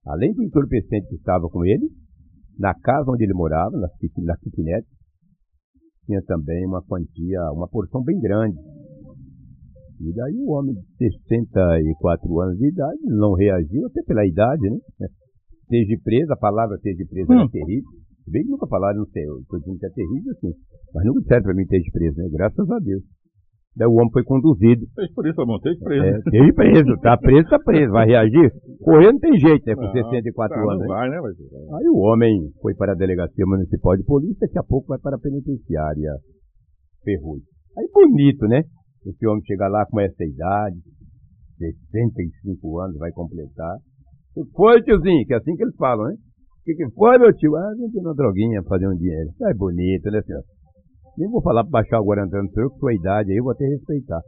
[0.06, 1.88] Além do entorpecente que estava com ele,
[2.58, 3.88] na casa onde ele morava, na,
[4.24, 4.86] na kitnet,
[6.06, 8.56] tinha também uma quantia, uma porção bem grande.
[10.00, 10.82] E daí o homem de
[11.26, 14.78] 64 anos de idade não reagiu, até pela idade, né?
[15.62, 17.42] Esteja preso, a palavra esteja preso Hum.
[17.44, 17.90] é terrível.
[18.24, 20.52] Se bem que nunca falaram, não sei, eu tô dizendo que é terrível assim.
[20.94, 22.28] Mas nunca serve para mim esteja preso, né?
[22.30, 23.02] Graças a Deus.
[23.76, 24.86] Daí o homem foi conduzido.
[24.94, 26.04] Fez por isso, bom, fez preso.
[26.04, 27.92] É, preso, tá preso, tá preso.
[27.92, 28.50] Vai reagir?
[28.82, 29.74] Correr não tem jeito, né?
[29.76, 30.72] Com Não, 64 tá, anos.
[30.72, 30.86] Não né?
[30.88, 31.16] vai, né?
[31.78, 35.16] Aí o homem foi para a delegacia municipal de polícia, daqui a pouco vai para
[35.16, 36.10] a penitenciária
[37.04, 37.46] Ferrugem.
[37.78, 38.64] Aí bonito, né?
[39.06, 40.76] Esse homem chega lá com essa idade,
[41.58, 43.76] 65 anos, vai completar.
[44.34, 45.26] Que foi, tiozinho?
[45.26, 46.14] Que é assim que eles falam, né?
[46.14, 47.56] O que, que foi, meu tio?
[47.56, 49.30] Ah, aqui uma droguinha fazer um dinheiro.
[49.42, 50.42] É bonito, né, senhor?
[51.16, 53.52] Nem vou falar pra baixar o Guarantã no senhor, com sua idade aí, eu vou
[53.52, 54.20] até respeitar.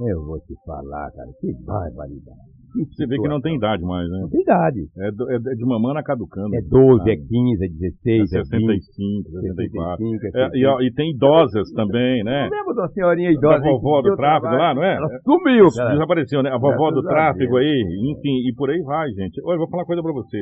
[0.00, 2.59] Eu vou te falar, cara, que barbaridade.
[2.70, 4.18] Você vê que não tem idade mais, né?
[4.22, 4.80] Não tem idade.
[4.98, 6.54] É, do- é de mamana caducando.
[6.54, 8.84] É 12, Ah, é 15, é 16, é 20.
[8.84, 10.04] 65, 64.
[10.06, 12.46] 65, É, e, ó, e tem idosas também, né?
[12.46, 13.58] Eu lembro uma senhorinha idosa.
[13.60, 14.58] Da vovó do trabalho.
[14.58, 14.96] lá, não é?
[14.96, 15.92] Ela sumiu, cara.
[15.92, 16.50] Desapareceu, né?
[16.50, 19.40] A vovó do a tráfego aí, enfim, e por aí vai, gente.
[19.44, 20.38] Olha, eu vou falar uma coisa pra você.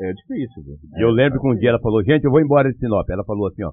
[0.00, 0.74] É difícil, viu?
[0.98, 3.08] Eu lembro que um dia ela falou, gente, eu vou embora de Sinop.
[3.10, 3.70] Ela falou assim, ó,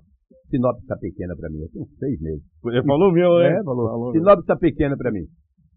[0.50, 1.62] Sinop está pequena pra mim.
[1.62, 2.42] Eu tenho seis meses.
[2.66, 3.58] Ele falou meu, né?
[3.60, 4.12] É, falou, Falou.
[4.12, 5.24] Sinop está pequena pra mim.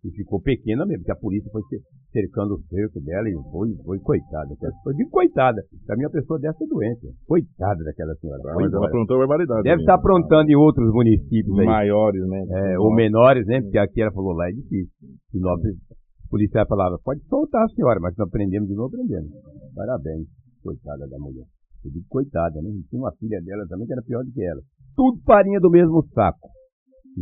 [0.05, 3.71] E ficou pequena mesmo, porque a polícia foi cer- cercando o cerco dela e foi,
[3.85, 4.51] foi coitada.
[4.83, 5.63] Foi de coitada.
[5.87, 7.07] Pra mim, uma pessoa dessa é doente.
[7.25, 8.43] Coitada daquela senhora.
[8.51, 9.63] Ah, Mas ela aprontou barbaridade.
[9.63, 9.83] Deve né?
[9.83, 11.67] estar aprontando em outros municípios aí.
[11.67, 12.45] Maiores, né?
[12.51, 13.61] É, ou menores, né?
[13.63, 14.91] Porque aqui ela falou lá é difícil.
[15.31, 19.31] Sinop, o policial falava, pode soltar a senhora, mas nós prendemos de novo, prendemos.
[19.77, 20.27] Parabéns,
[20.65, 21.45] coitada da mulher.
[21.85, 22.71] Eu digo coitada, né?
[22.91, 24.61] Tinha uma filha dela também que era pior do que ela.
[24.97, 26.49] Tudo farinha do mesmo saco.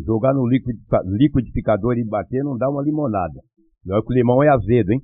[0.07, 3.40] Jogar no liquidifica- liquidificador e bater não dá uma limonada.
[3.85, 5.00] Não que o limão é azedo, hein?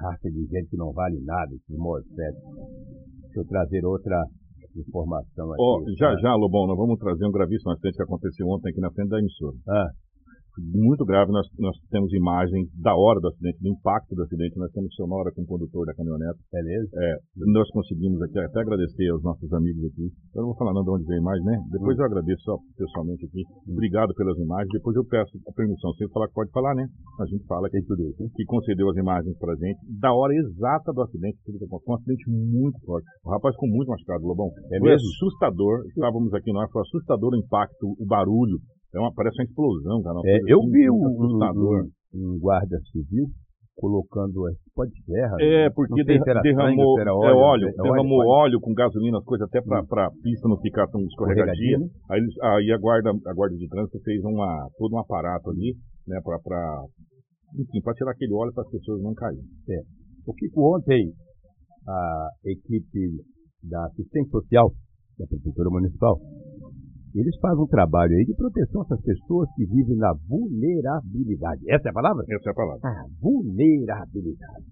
[0.00, 2.38] Raça de gente que não vale nada, esse morcete.
[3.24, 4.24] Deixa eu trazer outra
[4.76, 5.60] informação aqui.
[5.62, 8.80] Ó, já, Ah, já, Lobão, nós vamos trazer um gravíssimo acidente que aconteceu ontem aqui
[8.80, 9.56] na frente da emissora.
[9.68, 9.88] Ah,
[10.58, 14.70] Muito grave, nós, nós temos imagens da hora do acidente, do impacto do acidente, nós
[14.72, 16.38] temos sonora com o condutor da caminhonete.
[16.52, 16.88] beleza?
[16.94, 17.16] É,
[17.52, 20.06] nós conseguimos aqui, até agradecer aos nossos amigos aqui.
[20.34, 21.56] Eu não vou falar não de onde veio a imagem, né?
[21.70, 23.42] Depois eu agradeço só pessoalmente aqui.
[23.68, 24.70] Obrigado pelas imagens.
[24.72, 25.92] Depois eu peço a permissão.
[25.92, 26.86] Você falar que pode falar, né?
[27.20, 28.30] A gente fala que é tudo isso.
[28.34, 31.38] Que concedeu as imagens pra gente da hora exata do acidente.
[31.44, 33.06] Foi um acidente muito forte.
[33.24, 34.48] O rapaz ficou muito machucado, Lobão.
[34.72, 35.08] É foi mesmo?
[35.08, 35.84] assustador.
[35.88, 38.58] Estávamos aqui nós, foi assustador o impacto, o barulho.
[38.94, 40.14] É uma, parece uma explosão, cara.
[40.16, 43.26] Uma É, eu assim, vi um, um- um guarda civil
[43.76, 45.34] colocando esse pó de ferro.
[45.40, 45.70] É, né?
[45.74, 49.24] porque derramou sangue, se era é óleo, óleo, é derramou óleo, óleo, com gasolina, as
[49.24, 49.86] coisas até pra, Hum.
[49.86, 51.78] pra pista não ficar tão escorregadia.
[52.10, 55.74] Aí, eles- aí a guarda, a guarda de trânsito fez uma, todo um aparato ali,
[56.06, 56.38] né, pra
[57.58, 59.44] enfim, pra tirar aquele óleo para as pessoas não caírem.
[60.26, 61.12] O que ontem
[61.88, 63.10] a equipe
[63.62, 64.70] da assistência social
[65.18, 66.18] da prefeitura municipal
[67.20, 71.62] eles fazem um trabalho aí de proteção a essas pessoas que vivem na vulnerabilidade.
[71.70, 72.24] Essa é a palavra?
[72.28, 72.80] Essa é a palavra.
[72.84, 74.64] Ah, vulnerabilidade.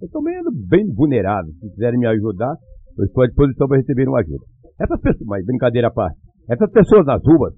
[0.00, 1.52] Eu estou meio bem vulnerável.
[1.60, 2.54] Se quiserem me ajudar,
[2.98, 4.44] eu estou à disposição para receber uma ajuda.
[4.80, 6.18] Essas pessoas, mas brincadeira à parte,
[6.50, 7.54] essas pessoas nas ruas,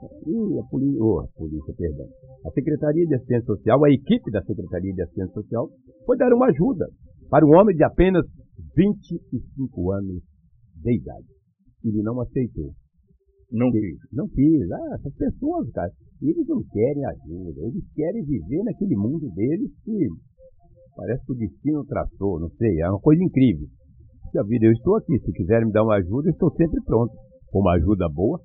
[0.00, 2.06] Ih, a polícia, oh, a polícia, perdão.
[2.46, 5.68] A Secretaria de Assistência Social, a equipe da Secretaria de Assistência Social,
[6.06, 6.86] foi dar uma ajuda
[7.28, 8.24] para um homem de apenas
[8.76, 10.22] 25 anos
[10.76, 11.26] de idade.
[11.84, 12.72] Ele não aceitou.
[13.50, 13.98] Não quis.
[14.12, 14.70] Não quis.
[14.70, 17.60] Ah, essas pessoas, cara, eles não querem ajuda.
[17.66, 20.08] Eles querem viver naquele mundo deles que
[20.96, 22.80] parece que o destino traçou, não sei.
[22.80, 23.66] É uma coisa incrível.
[24.24, 25.18] Puxa vida, eu estou aqui.
[25.20, 27.12] Se quiserem me dar uma ajuda, eu estou sempre pronto.
[27.50, 28.38] Com uma ajuda boa.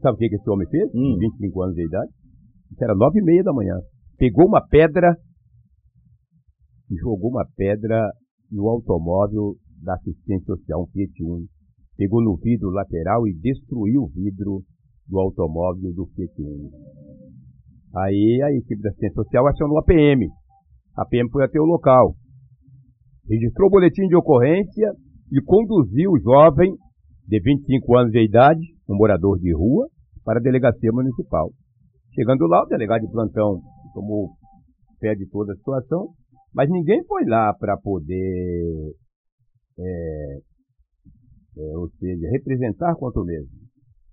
[0.00, 0.88] sabe o que esse homem fez?
[0.94, 1.18] Hum.
[1.18, 2.10] 25 anos de idade.
[2.70, 3.76] Isso era nove e meia da manhã.
[4.16, 5.14] Pegou uma pedra
[6.90, 8.10] e jogou uma pedra
[8.50, 11.46] no automóvel da assistência social, um Fiat Uno.
[11.96, 14.62] Pegou no vidro lateral e destruiu o vidro
[15.08, 16.70] do automóvel do Fiat Uno.
[17.94, 20.26] Aí a equipe da assistência social acionou a PM.
[20.96, 22.14] A PM foi até o local
[23.28, 24.92] registrou o boletim de ocorrência
[25.30, 26.74] e conduziu o jovem
[27.26, 29.88] de 25 anos de idade, um morador de rua,
[30.24, 31.50] para a delegacia municipal.
[32.14, 33.60] Chegando lá, o delegado de plantão
[33.94, 34.30] tomou
[35.00, 36.08] pé de toda a situação,
[36.54, 38.92] mas ninguém foi lá para poder,
[39.78, 40.38] é,
[41.56, 43.50] é, ou seja, representar quanto mesmo.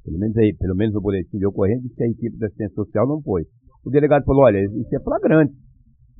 [0.04, 3.08] Pelo menos aí, pelo menos no boletim de ocorrência, que a equipe da assistência social
[3.08, 3.43] não foi.
[3.86, 5.54] O delegado falou, olha, isso é flagrante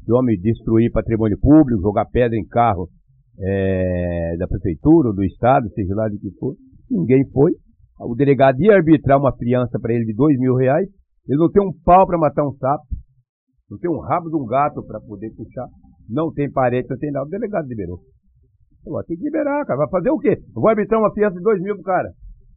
[0.06, 2.90] de homem destruir patrimônio público, jogar pedra em carro
[3.40, 6.56] é, da prefeitura do estado, seja lá de que for.
[6.90, 7.52] Ninguém foi.
[8.00, 10.88] O delegado ia arbitrar uma fiança para ele de dois mil reais.
[11.28, 12.84] Ele não tem um pau para matar um sapo.
[13.70, 15.68] Não tem um rabo de um gato para poder puxar.
[16.10, 17.28] Não tem parede, não tem nada.
[17.28, 18.00] O delegado liberou.
[19.08, 19.78] Tem que liberar, cara.
[19.78, 20.38] Vai fazer o quê?
[20.56, 22.10] Eu vou uma fiança de dois mil pro cara.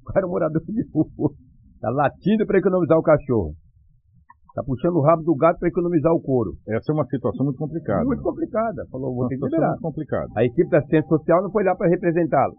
[0.03, 1.31] O cara é morador de rua.
[1.81, 3.55] Tá latindo para economizar o cachorro.
[4.53, 6.53] Está puxando o rabo do gato para economizar o couro.
[6.69, 8.05] Essa é uma situação muito complicada.
[8.05, 8.85] Muito complicada.
[8.91, 9.71] Falou, vou ter que liberar.
[9.71, 10.29] Muito complicada.
[10.37, 12.55] A equipe da assistência social não foi lá para representá-lo.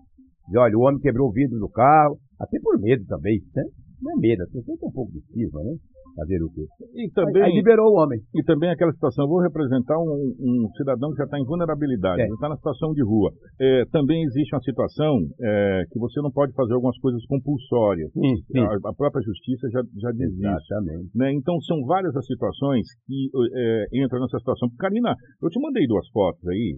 [0.48, 3.64] Diz, olha, o homem quebrou o vidro do carro, até por medo também, né?
[4.02, 5.72] Não é medo, a pessoa tem um pouco de cisma, né?
[6.16, 6.66] Fazer o quê?
[6.94, 8.20] E também, aí, aí, liberou o homem.
[8.36, 12.22] E também aquela situação, eu vou representar um, um cidadão que já está em vulnerabilidade,
[12.22, 12.28] é.
[12.28, 13.32] já está na situação de rua.
[13.60, 18.12] É, também existe uma situação é, que você não pode fazer algumas coisas compulsórias.
[18.14, 18.60] Sim, sim.
[18.60, 21.06] A, a, própria justiça já, já diz Exatamente.
[21.08, 21.18] isso.
[21.18, 21.34] Né?
[21.34, 24.70] Então são várias as situações que é, entram nessa situação.
[24.78, 26.78] Karina, eu te mandei duas fotos aí.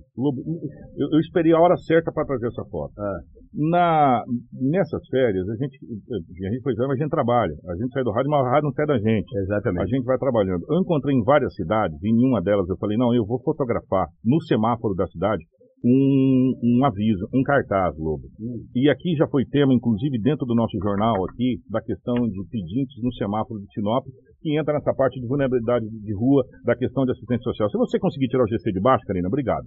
[0.97, 2.93] Eu, eu esperei a hora certa para trazer essa foto.
[2.97, 3.19] Ah.
[3.53, 5.79] Na, nessas férias, a gente,
[6.11, 7.53] a gente, foi, a gente trabalha.
[7.69, 9.24] A gente sai do rádio, mas o rádio não sai da gente.
[9.33, 9.81] Exatamente.
[9.81, 10.65] A gente vai trabalhando.
[10.69, 14.41] Eu encontrei em várias cidades, em nenhuma delas eu falei, não, eu vou fotografar no
[14.41, 15.43] semáforo da cidade
[15.83, 18.25] um, um aviso, um cartaz, Lobo.
[18.39, 18.65] Hum.
[18.75, 23.01] E aqui já foi tema, inclusive dentro do nosso jornal aqui, da questão de pedintes
[23.03, 24.03] no semáforo de Sinop,
[24.41, 27.69] que entra nessa parte de vulnerabilidade de rua, da questão de assistência social.
[27.69, 29.65] Se você conseguir tirar o GC de baixo, Karina, obrigado.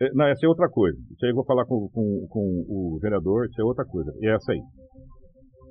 [0.00, 0.96] É, não, essa é outra coisa.
[1.12, 4.10] Isso aí eu vou falar com, com, com o vereador, isso é outra coisa.
[4.22, 4.60] É essa aí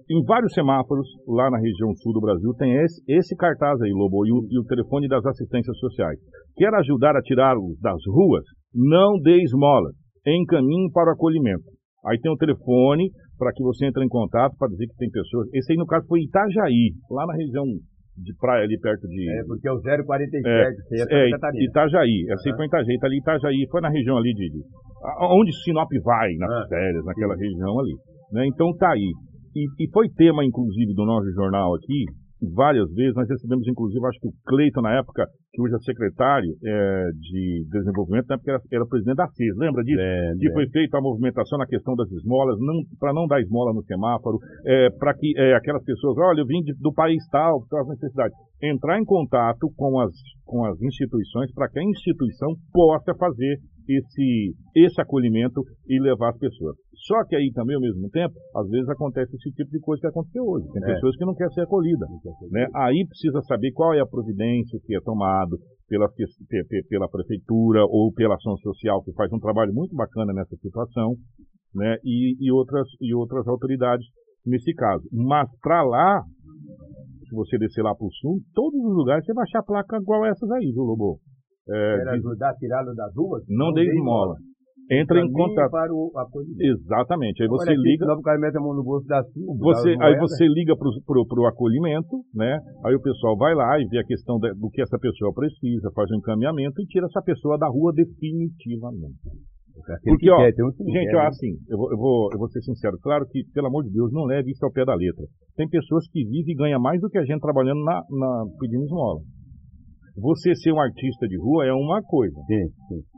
[0.09, 4.25] em vários semáforos lá na região sul do Brasil tem esse, esse cartaz aí, Lobo,
[4.25, 6.17] e o, e o, telefone das assistências sociais.
[6.55, 8.43] Quer ajudar a tirá-los das ruas?
[8.73, 9.89] Não dê esmola.
[10.25, 11.65] Encaminhe para o acolhimento.
[12.05, 15.47] Aí tem o telefone para que você entre em contato para dizer que tem pessoas.
[15.53, 17.65] Esse aí, no caso, foi Itajaí, lá na região
[18.17, 19.29] de praia ali perto de.
[19.29, 20.41] É, porque é o 047,
[20.93, 22.25] é, é Itajaí.
[22.31, 24.49] Essa aí foi Itajaí, tá ali Itajaí, foi na região ali de.
[24.49, 24.61] de
[25.21, 27.43] onde Sinop vai nas ah, férias, naquela sim.
[27.43, 27.93] região ali.
[28.31, 28.47] Né?
[28.47, 29.11] Então tá aí
[29.57, 32.05] e, e, foi tema, inclusive, do nosso jornal aqui,
[32.53, 33.15] várias vezes.
[33.15, 37.65] Nós recebemos, inclusive, acho que o Cleiton, na época, que hoje é secretário é, de
[37.71, 39.99] desenvolvimento, na época era, era presidente da CIS, lembra disso?
[39.99, 42.59] É, que foi feita a movimentação na questão das esmolas,
[42.99, 46.61] para não dar esmola no semáforo, é, para que é, aquelas pessoas, olha, eu vim
[46.61, 50.13] de, do país tal, por causa necessidades, entrar em contato com as,
[50.45, 56.37] com as instituições para que a instituição possa fazer esse, esse acolhimento e levar as
[56.37, 56.75] pessoas.
[57.05, 60.07] Só que aí também, ao mesmo tempo, às vezes acontece esse tipo de coisa que
[60.07, 60.67] aconteceu hoje.
[60.73, 60.93] Tem é.
[60.93, 62.09] pessoas que não querem ser acolhidas.
[62.51, 62.67] Né?
[62.75, 66.09] Aí precisa saber qual é a providência que é tomado pela,
[66.89, 71.15] pela prefeitura ou pela ação social, que faz um trabalho muito bacana nessa situação,
[71.73, 71.97] né?
[72.03, 74.05] e, e, outras, e outras autoridades
[74.45, 75.03] nesse caso.
[75.11, 76.23] Mas para lá,
[77.27, 80.25] se você descer lá para o sul, todos os lugares você vai achar placa igual
[80.25, 81.19] essas aí, viu, Lobo?
[81.69, 83.43] É, Quer ajudar a tirá-lo das ruas?
[83.49, 84.35] Não, não dê esmola.
[84.89, 85.69] Entra em contato.
[85.69, 86.11] Para o
[86.59, 87.43] Exatamente.
[87.43, 88.05] Aí você liga.
[88.05, 89.21] o cara mete a mão no bolso da
[89.59, 92.57] você, aí você liga para o acolhimento, né?
[92.85, 95.91] Aí o pessoal vai lá e vê a questão de, do que essa pessoa precisa,
[95.93, 99.19] faz um encaminhamento e tira essa pessoa da rua definitivamente.
[100.03, 101.27] Porque, ó, gente, ó, né?
[101.27, 104.11] assim, eu vou, eu, vou, eu vou ser sincero, claro que, pelo amor de Deus,
[104.11, 105.23] não leve isso ao pé da letra.
[105.55, 108.83] Tem pessoas que vivem e ganham mais do que a gente trabalhando na, na pedindo
[108.85, 109.21] esmola.
[110.17, 112.35] Você ser um artista de rua é uma coisa.
[112.47, 113.16] Sim, sim.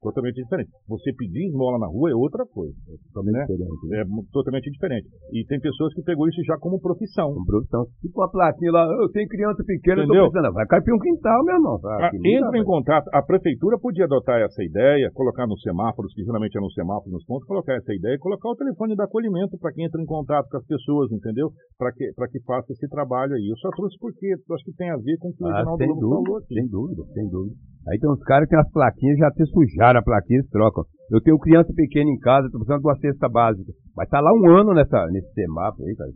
[0.00, 0.70] Totalmente diferente.
[0.88, 2.74] Você pedir esmola na rua é outra coisa.
[2.86, 3.46] É totalmente né?
[3.46, 3.94] diferente.
[3.94, 5.06] É totalmente diferente.
[5.32, 7.34] E tem pessoas que pegou isso já como profissão.
[7.34, 7.82] Como profissão.
[8.00, 10.22] Tipo uma plaquinha lá, eu tenho criança pequena, Entendeu?
[10.22, 10.54] eu tô precisando.
[10.54, 11.80] Vai cair um quintal, meu irmão.
[11.84, 13.08] Ah, entra em contato.
[13.12, 17.24] A prefeitura podia adotar essa ideia, colocar nos semáforos, que geralmente é nos semáforos, nos
[17.24, 20.48] pontos, colocar essa ideia e colocar o telefone de acolhimento para quem entra em contato
[20.48, 21.50] com as pessoas, entendeu?
[21.76, 23.48] Para que, que faça esse trabalho aí.
[23.50, 26.00] Eu só trouxe porque acho que tem a ver com o que o ah, Reginaldo
[26.00, 26.54] falou aqui.
[26.54, 27.56] Sem dúvida, sem dúvida.
[27.88, 30.84] Aí tem uns caras que tem as plaquinhas, já até sujaram a plaquinha, eles trocam.
[31.10, 33.72] Eu tenho criança pequena em casa, estou precisando de uma cesta básica.
[33.96, 36.10] Vai estar tá lá um ano nessa, nesse semáforo aí, cara.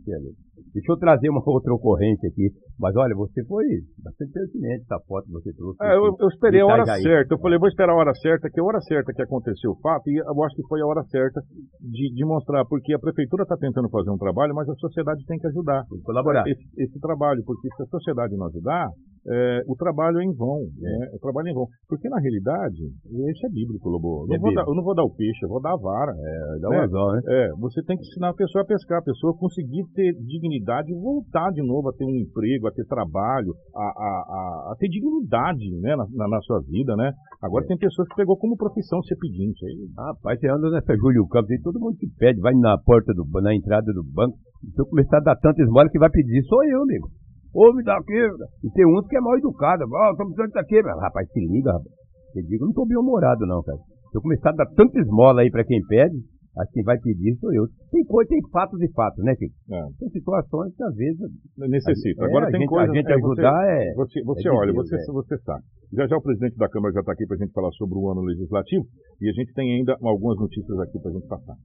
[0.73, 2.53] Deixa eu trazer uma outra ocorrência aqui.
[2.79, 3.65] Mas olha, você foi
[4.03, 5.77] bastante pertinente essa foto que você trouxe.
[5.81, 7.33] É, eu, eu, esperei a hora certa.
[7.33, 9.79] Eu falei, vou esperar a hora certa, que é a hora certa que aconteceu o
[9.81, 11.41] fato, e eu acho que foi a hora certa
[11.81, 15.39] de, de mostrar, porque a prefeitura está tentando fazer um trabalho, mas a sociedade tem
[15.39, 15.85] que ajudar.
[15.89, 16.43] Tem que colaborar.
[16.47, 18.89] Esse, esse trabalho, porque se a sociedade não ajudar,
[19.25, 20.59] é, o trabalho é em vão.
[20.59, 20.83] É.
[20.83, 21.09] Né?
[21.13, 21.67] O trabalho é em vão.
[21.87, 22.83] Porque, na realidade,
[23.31, 24.27] esse é bíblico, Lobo.
[24.27, 26.11] Eu, é não dar, eu, não vou dar o peixe, eu vou dar a vara.
[26.11, 26.77] É, dá né?
[26.77, 27.21] Razão, né?
[27.27, 30.99] É, você tem que ensinar a pessoa a pescar, a pessoa conseguir ter dignidade e
[30.99, 34.89] voltar de novo a ter um emprego, a ter trabalho, a, a, a, a ter
[34.89, 37.11] dignidade né, na, na, na, sua vida, né?
[37.41, 37.67] Agora é.
[37.67, 39.65] tem pessoas que pegou como profissão ser pedinte.
[39.65, 39.87] Aí...
[39.97, 43.23] Rapaz, você anda nessa Júlio Campos aí, todo mundo que pede, vai na porta do
[43.41, 44.37] na entrada do banco.
[44.61, 47.22] Se eu começar a dar tanta esmola que vai pedir, sou eu, amigo.
[47.53, 48.19] Ouve daqui.
[48.63, 49.83] E tem uns que é mal educado.
[49.85, 50.81] Ó, oh, tô precisando daqui.
[50.81, 51.93] Rapaz, se liga, rapaz.
[52.35, 53.77] Eu digo, não tô bem humorado não, cara.
[54.11, 56.17] Se eu começar a dar tanta esmola aí pra quem pede,
[56.57, 57.65] a quem vai pedir sou eu.
[57.91, 59.53] Tem coisa, tem fatos e fatos, né, Kiko?
[59.71, 59.81] É.
[59.99, 61.19] Tem situações que às vezes.
[61.57, 62.25] Necessita.
[62.25, 62.91] Agora é, tem coisa.
[62.91, 63.93] A gente é, ajudar você, é.
[63.95, 65.11] Você, você é olha, você, é.
[65.11, 65.63] você sabe.
[65.93, 68.09] Já já o presidente da Câmara já está aqui para a gente falar sobre o
[68.09, 68.85] ano legislativo
[69.21, 71.55] e a gente tem ainda algumas notícias aqui para a gente passar.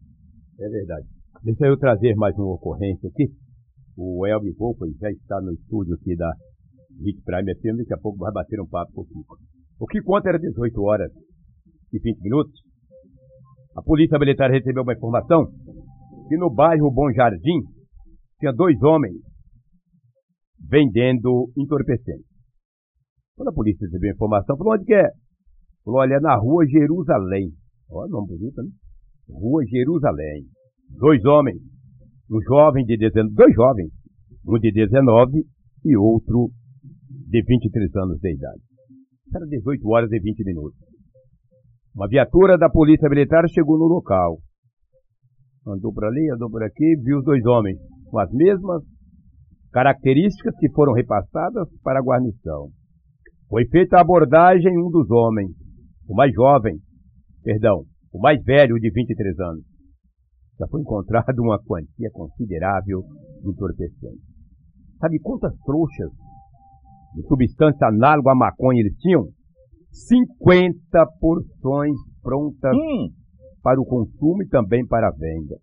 [0.60, 1.06] É verdade.
[1.44, 3.30] Deixa eu trazer mais uma ocorrência aqui.
[4.00, 6.30] O Elvio Volpa já está no estúdio aqui da
[7.04, 9.36] Hit Prime FM, daqui a pouco vai bater um papo com o Kiko.
[9.80, 11.10] O que conta era 18 horas
[11.92, 12.62] e 20 minutos.
[13.76, 15.46] A Polícia Militar recebeu uma informação
[16.28, 17.60] que no bairro Bom Jardim
[18.38, 19.16] tinha dois homens
[20.60, 22.26] vendendo entorpecentes.
[23.36, 25.10] Quando a polícia recebeu a informação, falou onde que é?
[25.84, 27.52] Falou, olha, é na rua Jerusalém.
[27.90, 28.70] Olha, nome bonito, né?
[29.28, 30.44] Rua Jerusalém.
[30.88, 31.60] Dois homens
[32.30, 33.90] um jovem de 19, dois jovens,
[34.46, 35.44] um de 19
[35.84, 36.50] e outro
[37.08, 38.60] de 23 anos de idade.
[39.34, 40.78] Era 18 horas e 20 minutos.
[41.94, 44.38] Uma viatura da Polícia Militar chegou no local.
[45.66, 47.78] Andou por ali, andou por aqui, viu os dois homens
[48.10, 48.82] com as mesmas
[49.72, 52.68] características que foram repassadas para a guarnição.
[53.48, 55.50] Foi feita a abordagem um dos homens,
[56.06, 56.78] o mais jovem,
[57.42, 59.67] perdão, o mais velho de 23 anos
[60.58, 63.02] já foi encontrado uma quantia considerável
[63.42, 64.22] de entorpecente.
[64.98, 66.10] Sabe quantas trouxas
[67.14, 69.28] de substância análoga à maconha eles tinham?
[69.90, 73.08] 50 porções prontas hum.
[73.62, 75.56] para o consumo e também para a venda.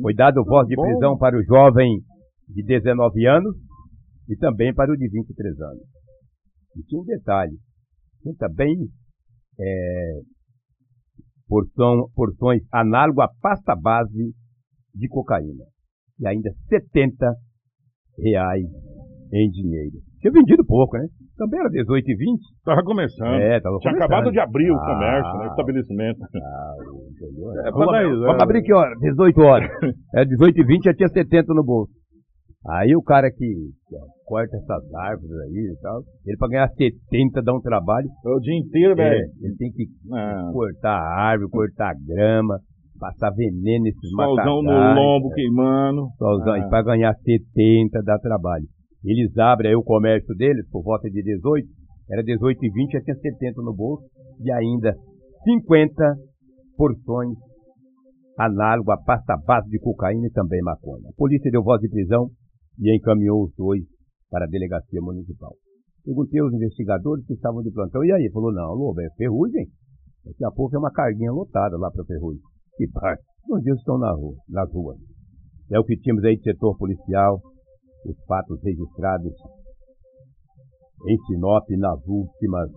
[0.00, 2.00] Foi dado voz de prisão para o jovem
[2.48, 3.56] de 19 anos
[4.28, 5.82] e também para o de 23 anos.
[6.76, 7.56] E tinha um detalhe,
[8.22, 8.88] tinha também
[9.60, 10.20] é,
[11.48, 14.32] porção, porções análogo à pasta base
[14.94, 15.64] de cocaína.
[16.20, 17.34] E ainda 70
[18.18, 18.66] reais
[19.32, 19.96] em dinheiro.
[20.20, 21.06] Tinha vendido pouco, né?
[21.36, 22.40] Também era 18 e 20.
[22.64, 23.34] Tava começando.
[23.34, 24.12] É, tava Tinha começando.
[24.12, 25.46] acabado de abrir o ah, comércio, né?
[25.46, 26.18] O estabelecimento.
[26.22, 26.74] Ah,
[27.66, 28.94] É, vamos, vamos abrir que hora?
[29.00, 29.70] 18 horas.
[30.14, 31.92] É 18 e 20 já tinha 70 no bolso.
[32.66, 33.70] Aí o cara que
[34.24, 38.08] corta essas árvores aí e tal, ele para ganhar 70 dá um trabalho.
[38.24, 39.30] É o dia inteiro, é, velho.
[39.42, 40.50] Ele tem que ah.
[40.50, 42.58] cortar árvore, cortar grama,
[42.98, 45.34] passar veneno nesses Solzão no lombo é.
[45.34, 46.08] queimando.
[46.16, 46.58] Solzão, ah.
[46.58, 48.64] e para ganhar 70 dá trabalho.
[49.04, 51.68] Eles abrem aí o comércio deles por volta de 18,
[52.10, 54.04] era 18 e 20, já tinha 70 no bolso
[54.40, 54.94] e ainda
[55.44, 56.14] 50
[56.78, 57.36] porções
[58.38, 61.08] análogo à pasta base de cocaína e também maconha.
[61.10, 62.30] A polícia deu voz de prisão
[62.78, 63.82] e encaminhou os dois
[64.30, 65.54] para a delegacia municipal.
[66.04, 68.30] Perguntei aos investigadores que estavam de plantão, e aí?
[68.32, 69.66] Falou, não, Lobo, é ferrugem.
[70.24, 72.42] Daqui a pouco é uma carguinha lotada lá para ferrugem.
[72.76, 73.22] Que parte?
[73.50, 74.98] Os eles estão na rua, nas ruas.
[75.70, 77.40] É o que tínhamos aí de setor policial,
[78.04, 79.32] os fatos registrados
[81.06, 82.70] em Sinop nas últimas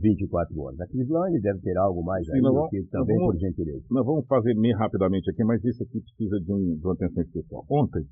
[0.00, 0.80] 24 horas.
[0.80, 3.84] A Crislane deve ter algo mais aí do que também, vamos, por gentileza.
[3.90, 7.22] Nós vamos fazer meio rapidamente aqui, mas isso aqui precisa de, um, de uma atenção
[7.22, 7.64] especial.
[7.70, 8.02] Ontem,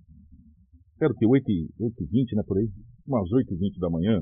[0.99, 2.67] Quero que 8 e 20, né, por aí,
[3.07, 4.21] umas 8 e 20 da manhã,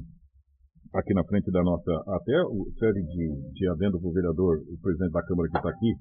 [0.94, 4.78] aqui na frente da nossa, até o série de, de adendo para o vereador, o
[4.80, 5.94] presidente da Câmara que está aqui,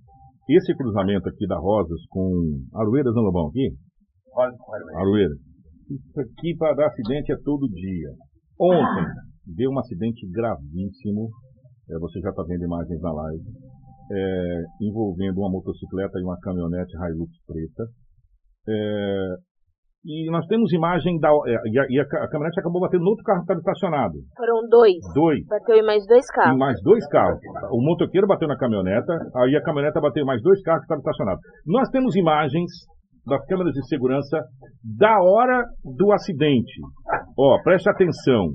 [0.50, 3.74] esse cruzamento aqui da Rosas com Aroeiras, não, Lobão, aqui?
[4.96, 5.38] Aroeiras.
[5.90, 8.12] Isso aqui para dar acidente é todo dia.
[8.60, 9.06] Ontem,
[9.56, 11.30] deu um acidente gravíssimo,
[11.90, 13.44] é, você já está vendo imagens na live,
[14.12, 17.84] é, envolvendo uma motocicleta e uma caminhonete Hilux preta.
[18.68, 19.36] É,
[20.06, 21.30] e nós temos imagem da.
[21.30, 24.14] É, e a, e a, caminhonete acabou batendo no outro carro que estava estacionado.
[24.38, 25.02] Foram dois.
[25.16, 25.40] Dois.
[25.48, 26.56] Bateu em mais dois carros.
[26.56, 27.40] Em mais dois carros.
[27.72, 31.02] O motoqueiro bateu na caminhoneta, aí a caminhoneta bateu em mais dois carros que estavam
[31.02, 31.42] estacionados.
[31.66, 32.70] Nós temos imagens
[33.26, 34.40] das câmeras de segurança
[34.84, 36.80] da hora do acidente.
[37.38, 38.52] Ó, preste atenção.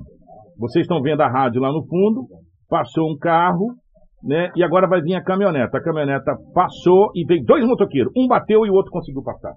[0.57, 2.27] Vocês estão vendo a rádio lá no fundo,
[2.69, 3.75] passou um carro,
[4.23, 4.49] né?
[4.55, 5.77] E agora vai vir a caminhoneta.
[5.77, 8.13] A caminhoneta passou e veio dois motoqueiros.
[8.15, 9.53] Um bateu e o outro conseguiu passar.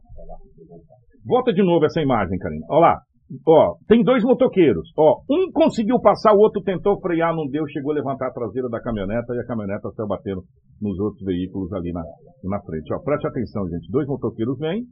[1.24, 2.66] Volta de novo essa imagem, Karina.
[2.70, 3.00] Olha lá.
[3.48, 4.92] Ó, tem dois motoqueiros.
[4.96, 8.68] Ó, um conseguiu passar, o outro tentou frear, não deu, chegou a levantar a traseira
[8.68, 10.42] da caminhoneta e a caminhoneta saiu batendo
[10.80, 12.02] nos outros veículos ali na,
[12.44, 12.92] na frente.
[12.92, 13.90] Ó, preste atenção, gente.
[13.90, 14.84] Dois motoqueiros vêm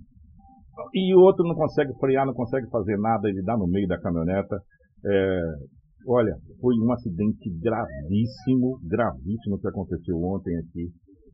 [0.94, 4.00] e o outro não consegue frear, não consegue fazer nada, ele dá no meio da
[4.00, 4.56] caminhoneta.
[5.04, 5.40] É,
[6.08, 10.88] olha, foi um acidente gravíssimo, gravíssimo que aconteceu ontem aqui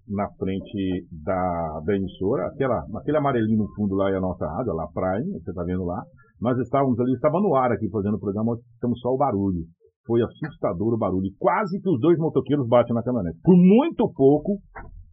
[0.08, 4.72] na frente da, da emissora, aquela, aquele amarelinho no fundo lá é a nossa rádio,
[4.72, 6.02] lá Prime, você está vendo lá.
[6.40, 9.64] Nós estávamos ali, estava no ar aqui fazendo o programa, estamos só o barulho.
[10.06, 11.28] Foi assustador o barulho.
[11.38, 13.38] Quase que os dois motoqueiros batem na caminhonete.
[13.42, 14.56] Por muito pouco,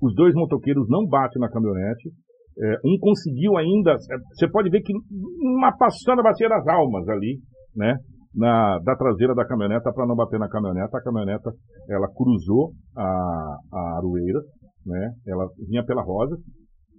[0.02, 2.10] os dois motoqueiros não batem na caminhonete.
[2.58, 4.93] É, um conseguiu ainda, é, você pode ver que
[5.41, 7.39] uma passando a bacia das almas ali,
[7.76, 7.98] né?
[8.34, 10.98] Na, da traseira da caminhoneta para não bater na caminhoneta.
[10.98, 11.52] A caminhoneta
[11.89, 14.39] ela cruzou a, a Aroeira,
[14.86, 15.14] né?
[15.28, 16.38] Ela vinha pela Rosa,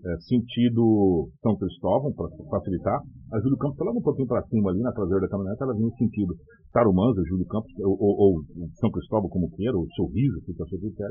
[0.04, 3.00] é, sentido São Cristóvão, para facilitar.
[3.32, 5.90] A Júlio Campos falando um pouquinho para cima ali na traseira da caminhoneta, ela vinha
[5.96, 6.34] sentido
[6.72, 8.42] Tarumãs, Júlio Campos, ou, ou, ou,
[8.74, 11.10] São Cristóvão como queira, ou Sorriso, se você quiser,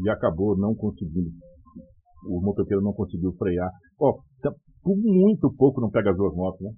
[0.00, 1.30] e acabou não conseguindo.
[2.28, 3.70] O motoqueiro não conseguiu frear.
[4.00, 4.52] Ó, oh,
[4.82, 6.70] por muito pouco não pega as duas motos, né?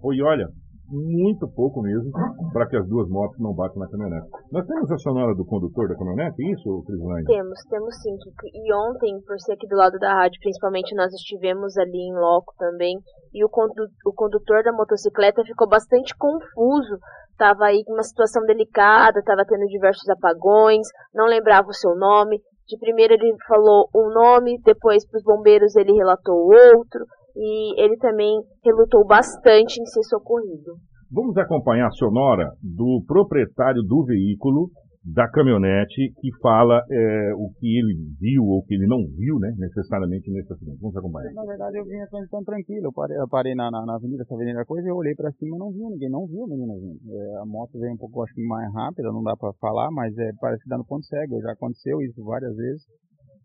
[0.00, 0.48] Foi, olha,
[0.88, 2.12] muito pouco mesmo,
[2.52, 4.28] para que as duas motos não batam na caminhonete.
[4.52, 7.24] Nós temos a sonora do condutor da caminhonete, isso, Crislaine?
[7.24, 8.16] Temos, temos sim.
[8.52, 12.52] E ontem, por ser aqui do lado da rádio, principalmente, nós estivemos ali em loco
[12.58, 12.96] também,
[13.32, 16.98] e o, condu o condutor da motocicleta ficou bastante confuso.
[17.32, 22.40] Estava aí com uma situação delicada, estava tendo diversos apagões, não lembrava o seu nome.
[22.66, 27.04] De primeiro ele falou um nome, depois para os bombeiros ele relatou outro
[27.36, 28.32] e ele também
[28.64, 30.76] relutou bastante em ser socorrido.
[31.10, 34.70] Vamos acompanhar a sonora do proprietário do veículo,
[35.04, 39.52] da caminhonete, que fala é, o que ele viu ou que ele não viu, né,
[39.58, 40.80] necessariamente nesse acidente.
[40.80, 41.30] Vamos acompanhar.
[41.34, 42.86] Na verdade, eu vinha tão, tão tranquilo.
[42.86, 45.30] Eu parei, eu parei na, na, na, avenida, essa avenida coisa, e eu olhei para
[45.32, 46.08] cima e não vi ninguém.
[46.08, 46.98] Não viu o menino vindo.
[47.12, 50.16] É, a moto veio um pouco, acho que mais rápida, não dá para falar, mas
[50.16, 51.40] é, parece que dá no ponto cego.
[51.42, 52.82] Já aconteceu isso várias vezes.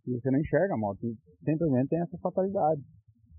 [0.08, 1.00] E você não enxerga a moto.
[1.44, 2.82] Simplesmente tem essa fatalidade.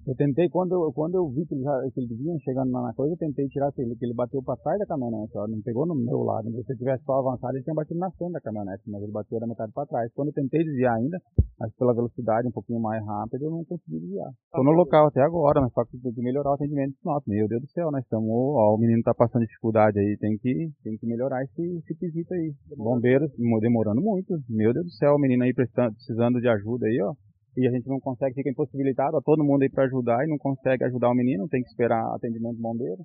[0.06, 2.92] Eu tentei, quando eu, quando eu vi que ele, já, que ele vinha chegando na
[2.94, 5.86] coisa, eu tentei tirar ele, que ele bateu para trás da caminhonete, ó, não pegou
[5.86, 6.50] no meu lado.
[6.50, 9.38] Se ele tivesse só avançado, ele tinha batido na frente da caminhonete, mas ele bateu
[9.38, 10.10] da metade para trás.
[10.14, 11.18] Quando eu tentei desviar ainda,
[11.58, 14.30] mas pela velocidade um pouquinho mais rápida, eu não consegui desviar.
[14.46, 17.28] Estou no local até agora, mas só que tem que melhorar o atendimento dos nossos.
[17.28, 20.70] Meu Deus do céu, nós estamos, ó, o menino está passando dificuldade aí, tem que,
[20.82, 22.54] tem que melhorar esse, esse quesito aí.
[22.74, 23.30] Bombeiros
[23.60, 27.12] demorando muito, meu Deus do céu, o menino aí precisando de ajuda aí, ó
[27.56, 30.38] e a gente não consegue, fica impossibilitado, a todo mundo aí para ajudar e não
[30.38, 33.02] consegue ajudar o menino, tem que esperar atendimento bombeiro.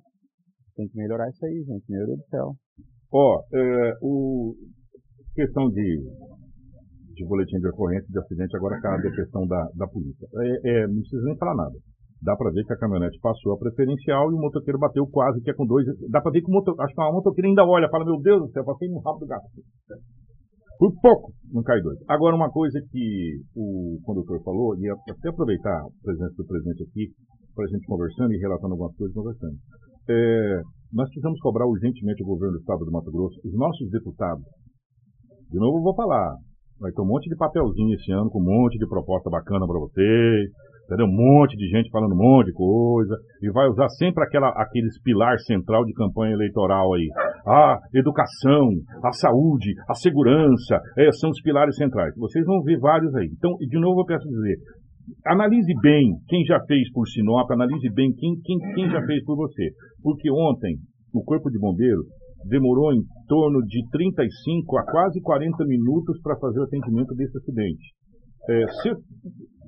[0.76, 2.52] Tem que melhorar isso aí, gente, meu Deus do céu.
[3.12, 4.54] Ó, é, o
[5.34, 6.00] questão de,
[7.14, 10.26] de boletim de ocorrência de acidente agora cabe a questão da, da polícia.
[10.36, 11.76] É, é, não precisa nem falar nada.
[12.22, 15.50] Dá para ver que a caminhonete passou a preferencial e o motoqueiro bateu quase que
[15.50, 15.86] é com dois.
[16.10, 18.40] Dá para ver que o motor, acho que a motoqueira ainda olha, fala, meu Deus
[18.40, 19.46] do céu, passei rabo do gato.
[20.78, 21.96] Por pouco não cai dois.
[22.06, 27.08] Agora, uma coisa que o condutor falou, e até aproveitar a presença do presidente aqui,
[27.54, 29.56] para a gente conversando e relatando algumas coisas, conversando.
[30.08, 30.60] É,
[30.92, 34.44] nós precisamos cobrar urgentemente o governo do estado do Mato Grosso, os nossos deputados.
[35.50, 36.36] De novo, eu vou falar.
[36.78, 39.80] Vai ter um monte de papelzinho esse ano, com um monte de proposta bacana para
[39.80, 40.52] vocês
[40.86, 41.06] entendeu?
[41.06, 45.00] Um monte de gente falando um monte de coisa, e vai usar sempre aquela, aqueles
[45.02, 47.08] pilar central de campanha eleitoral aí.
[47.46, 48.70] A educação,
[49.04, 52.12] a saúde, a segurança, é, são os pilares centrais.
[52.16, 53.28] Vocês vão ver vários aí.
[53.32, 54.56] Então, de novo eu peço dizer,
[55.24, 59.36] analise bem quem já fez por Sinop, analise bem quem, quem, quem já fez por
[59.36, 59.70] você.
[60.02, 60.76] Porque ontem,
[61.14, 62.06] o Corpo de Bombeiros
[62.48, 67.94] demorou em torno de 35 a quase 40 minutos para fazer o atendimento desse acidente.
[68.48, 68.90] É, se,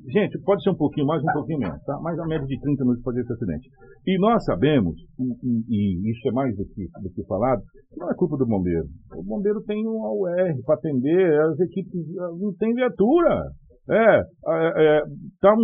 [0.07, 1.99] Gente, pode ser um pouquinho mais, um pouquinho menos, tá?
[2.03, 3.69] Mas a média de 30 minutos para esse acidente.
[4.07, 8.11] E nós sabemos, e, e, isso é mais do que, do que falado, que não
[8.11, 8.87] é culpa do bombeiro.
[9.17, 12.01] O bombeiro tem um AUR para atender, as equipes
[12.41, 13.43] não tem viatura.
[13.91, 15.01] É, é, é,
[15.41, 15.55] tá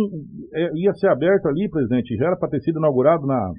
[0.55, 3.51] é, ia ser aberto ali, presidente, já era para ter sido inaugurado na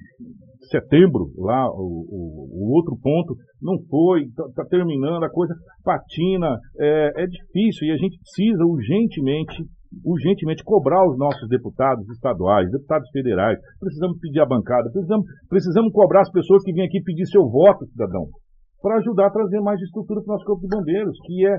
[0.70, 5.54] setembro, lá, o, o, o outro ponto, não foi, está tá terminando, a coisa
[5.84, 9.64] patina, é, é difícil e a gente precisa urgentemente
[10.04, 16.22] urgentemente cobrar os nossos deputados estaduais, deputados federais, precisamos pedir a bancada, precisamos, precisamos cobrar
[16.22, 18.26] as pessoas que vêm aqui pedir seu voto, cidadão,
[18.80, 21.58] para ajudar a trazer mais estrutura para o nosso corpo de bombeiros, que é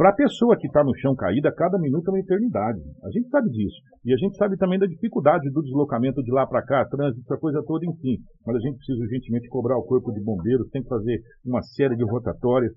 [0.00, 2.80] para a pessoa que está no chão caída, cada minuto é uma eternidade.
[3.04, 3.76] A gente sabe disso.
[4.02, 7.38] E a gente sabe também da dificuldade do deslocamento de lá para cá, trânsito, essa
[7.38, 8.16] coisa toda, enfim.
[8.46, 11.96] Mas a gente precisa urgentemente cobrar o corpo de bombeiros, tem que fazer uma série
[11.96, 12.72] de rotatórias.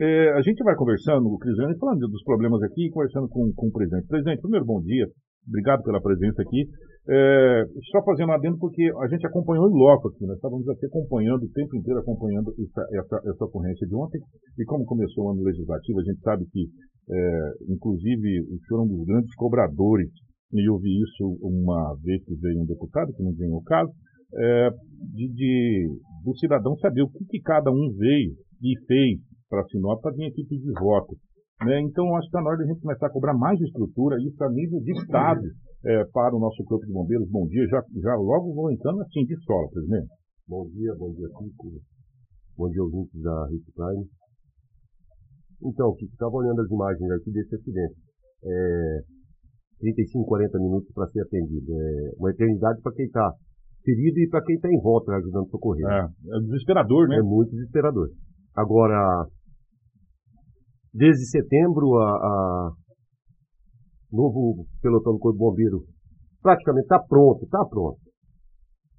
[0.00, 3.72] É, a gente vai conversando, o Cristiano, falando dos problemas aqui, conversando com, com o
[3.72, 4.06] presidente.
[4.08, 5.06] Presidente, primeiro, bom dia.
[5.46, 6.66] Obrigado pela presença aqui.
[7.08, 10.86] É, só fazendo um adendo, porque a gente acompanhou em loco aqui, nós estávamos aqui
[10.86, 14.20] acompanhando, o tempo inteiro acompanhando essa, essa, essa ocorrência de ontem,
[14.58, 16.64] e como começou o ano legislativo, a gente sabe que,
[17.10, 20.08] é, inclusive, o senhor é um dos grandes cobradores,
[20.52, 23.90] e eu vi isso uma vez que veio um deputado, que não ganhou o caso,
[24.34, 24.70] é,
[25.12, 25.88] de, de,
[26.24, 28.32] do cidadão saber o que, que cada um veio
[28.62, 29.18] e fez
[29.52, 31.12] para Sinop para vir aqui pedir voto.
[31.60, 31.78] Né?
[31.84, 34.42] Então, acho que está na hora de a gente começar a cobrar mais estrutura, isso
[34.42, 35.44] a nível de Estado,
[35.84, 37.28] é, para o nosso Corpo de Bombeiros.
[37.28, 40.08] Bom dia, já, já logo vou entrando assim de sola, presidente.
[40.48, 41.68] Bom dia, bom dia, Kiko.
[42.56, 44.06] Bom dia, ouvintes da Hit Prime.
[45.62, 47.94] Então, Kiko, estava olhando as imagens aqui desse acidente.
[48.44, 49.00] É,
[49.80, 51.70] 35, 40 minutos para ser atendido.
[51.70, 53.30] É uma eternidade para quem está
[53.84, 55.86] ferido e para quem está em volta ajudando a socorrer.
[55.86, 57.18] É, é desesperador, né?
[57.18, 58.08] É muito desesperador.
[58.54, 59.26] Agora,
[60.94, 62.70] Desde setembro, a, a
[64.12, 65.84] novo pelotão do Corpo Bombeiro
[66.42, 67.98] praticamente está pronto, está pronto.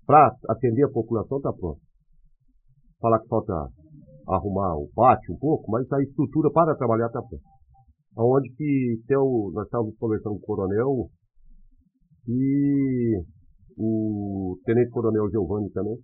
[0.06, 1.80] Para atender a população está pronto.
[3.00, 3.54] Falar que falta
[4.28, 7.46] arrumar o pátio um pouco, mas a estrutura para trabalhar está pronta.
[8.18, 11.10] Onde que até o, nós estávamos conversando com o coronel
[12.28, 13.22] e
[13.78, 15.98] o tenente coronel Giovanni também.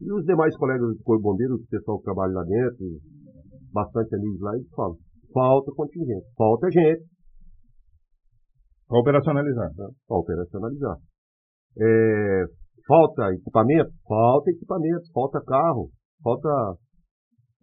[0.00, 2.84] E os demais colegas do Corpo Bombeiro, o pessoal que trabalha lá dentro,
[3.74, 4.96] bastante amigos lá, eles falam,
[5.32, 7.04] falta contingente, falta gente.
[8.86, 9.68] Para operacionalizar.
[9.76, 9.88] Né?
[10.06, 10.96] Para operacionalizar.
[11.80, 12.44] É,
[12.86, 13.90] falta equipamento?
[14.06, 15.90] Falta equipamento, falta carro,
[16.22, 16.48] falta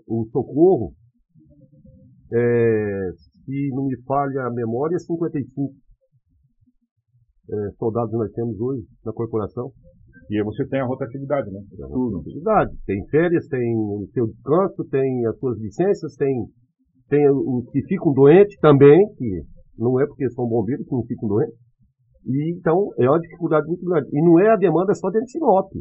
[0.07, 0.93] o socorro.
[2.33, 3.11] É,
[3.45, 5.73] se não me falha a memória, 55
[7.49, 9.71] é, soldados nós temos hoje na corporação.
[10.29, 11.59] E aí você tem a rotatividade, né?
[11.75, 12.71] Tem a rotatividade.
[12.85, 16.45] Tem férias, tem o seu descanso, tem as suas licenças, tem,
[17.09, 19.41] tem os que ficam doentes também, que
[19.77, 21.55] não é porque são bombeiros que não ficam doentes.
[22.25, 24.07] E, então, é uma dificuldade muito grande.
[24.13, 25.71] E não é a demanda só dentro de Sinop.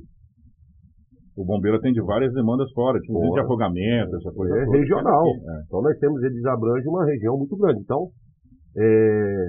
[1.37, 4.57] O bombeiro atende várias demandas fora, tipo de afogamento, essa coisa.
[4.57, 4.79] É toda.
[4.79, 5.25] regional.
[5.27, 5.63] É.
[5.67, 7.81] Então nós temos, eles abrangem uma região muito grande.
[7.81, 8.09] Então,
[8.77, 9.49] é,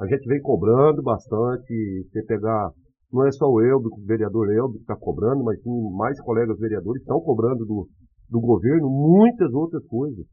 [0.00, 2.08] a gente vem cobrando bastante.
[2.10, 2.70] Você pegar
[3.12, 6.58] não é só o Elbio, o vereador Elbio que está cobrando, mas tem mais colegas
[6.58, 7.88] vereadores que estão cobrando do,
[8.28, 10.24] do governo muitas outras coisas.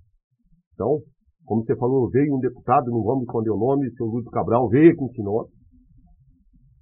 [0.73, 1.01] Então,
[1.43, 4.69] como você falou, veio um deputado, não vamos esconder o nome, o senhor Lúcio Cabral,
[4.69, 5.49] veio aqui em Sinop,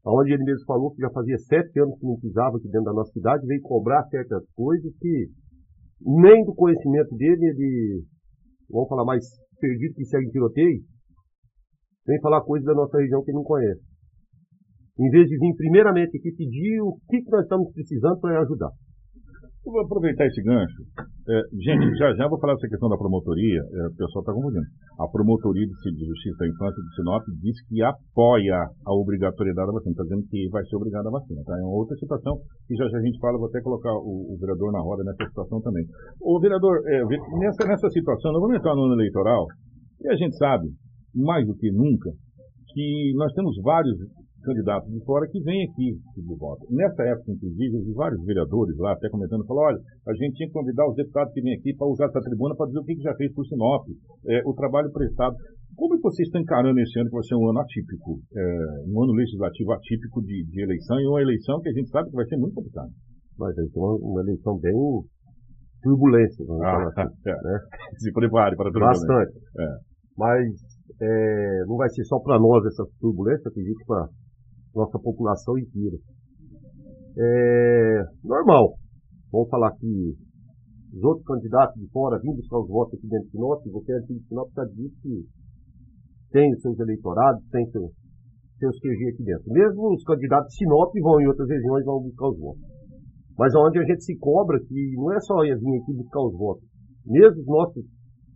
[0.06, 2.94] onde ele mesmo falou que já fazia sete anos que não pisava aqui dentro da
[2.94, 5.28] nossa cidade, veio cobrar certas coisas que
[6.02, 8.04] nem do conhecimento dele, ele,
[8.70, 9.24] vamos falar mais
[9.62, 10.82] perdido que segue tiroteio,
[12.06, 13.95] vem falar coisas da nossa região que ele não conhece
[14.98, 18.72] em vez de vir primeiramente aqui pedir o que, nós estamos precisando para ajudar.
[19.66, 20.78] Eu vou aproveitar esse gancho.
[21.26, 23.58] É, gente, já já vou falar dessa questão da promotoria.
[23.58, 24.70] É, o pessoal está confundindo.
[25.02, 29.98] A promotoria de Justiça da Infância de Sinop diz que apoia a obrigatoriedade da vacina.
[29.98, 31.42] Está dizendo que vai ser obrigada a vacina.
[31.44, 31.58] Tá?
[31.58, 32.38] É uma outra situação
[32.68, 33.42] que já já a gente fala.
[33.42, 35.84] Vou até colocar o, o vereador na roda nessa situação também.
[36.22, 37.02] O vereador, é,
[37.42, 39.50] nessa, nessa situação, nós vamos entrar no ano eleitoral
[40.06, 40.70] e a gente sabe,
[41.16, 42.14] mais do que nunca,
[42.70, 43.98] que nós temos vários
[44.46, 46.64] candidatos de fora que vêm aqui de volta.
[46.70, 50.48] Nessa época, inclusive, eu vi vários vereadores lá até comentando, falou, olha, a gente tinha
[50.48, 52.96] que convidar os deputados que vêm aqui para usar essa tribuna para dizer o que,
[52.96, 53.84] que já fez por Sinop,
[54.30, 55.36] é, o trabalho prestado.
[55.76, 58.86] Como é que vocês estão encarando esse ano que vai ser um ano atípico, é,
[58.88, 62.16] um ano legislativo atípico de, de, eleição e uma eleição que a gente sabe que
[62.16, 62.90] vai ser muito complicada?
[63.38, 64.72] Vai ser uma, uma eleição bem
[65.84, 67.16] turbulência, vamos ah, falar assim.
[67.28, 67.36] É.
[67.44, 67.60] Né?
[67.98, 69.08] Se prepare para turbulência.
[69.08, 69.38] Bastante.
[69.60, 69.96] É.
[70.18, 70.48] Mas
[71.02, 74.08] é, não vai ser só para nós essa turbulência, acredito para
[74.76, 75.98] nossa população inteira.
[77.18, 78.76] É normal.
[79.32, 80.16] Vamos falar que
[80.94, 83.98] os outros candidatos de fora vindo buscar os votos aqui dentro de Sinop, você é
[83.98, 85.26] aqui de Sinop está dito que
[86.32, 87.92] tem os seus eleitorados, tem seus,
[88.60, 89.52] seus QG aqui dentro.
[89.52, 92.62] Mesmo os candidatos de Sinop vão em outras regiões vão buscar os votos.
[93.38, 96.38] Mas onde a gente se cobra que não é só ir vir aqui buscar os
[96.38, 96.64] votos.
[97.06, 97.86] Mesmo os nossos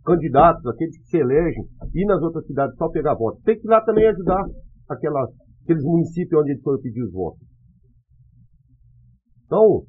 [0.04, 1.64] candidatos, aqueles que se elegem,
[1.94, 4.44] ir nas outras cidades só pegar votos, tem que ir lá também ajudar
[4.88, 5.26] aquela
[5.62, 7.40] aqueles municípios onde eles foram pedir os votos.
[9.46, 9.84] Então,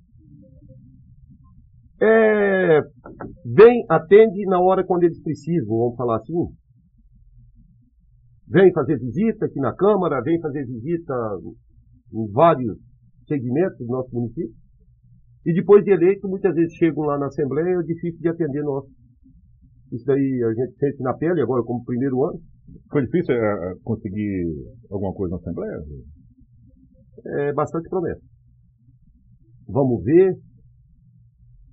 [2.02, 2.82] é,
[3.46, 6.34] vem, atende na hora quando eles precisam, vamos falar assim.
[8.48, 11.14] vem fazer visita aqui na Câmara, vem fazer visita
[12.12, 12.78] em vários
[13.28, 14.54] segmentos do nosso município.
[15.46, 18.86] E depois de eleito, muitas vezes chegam lá na Assembleia, é difícil de atender nós.
[19.92, 22.40] Isso daí a gente sente na pele agora como primeiro ano.
[22.92, 24.46] Foi difícil é, conseguir
[24.90, 25.78] alguma coisa na Assembleia?
[27.26, 28.22] É bastante promessa.
[29.68, 30.36] Vamos ver,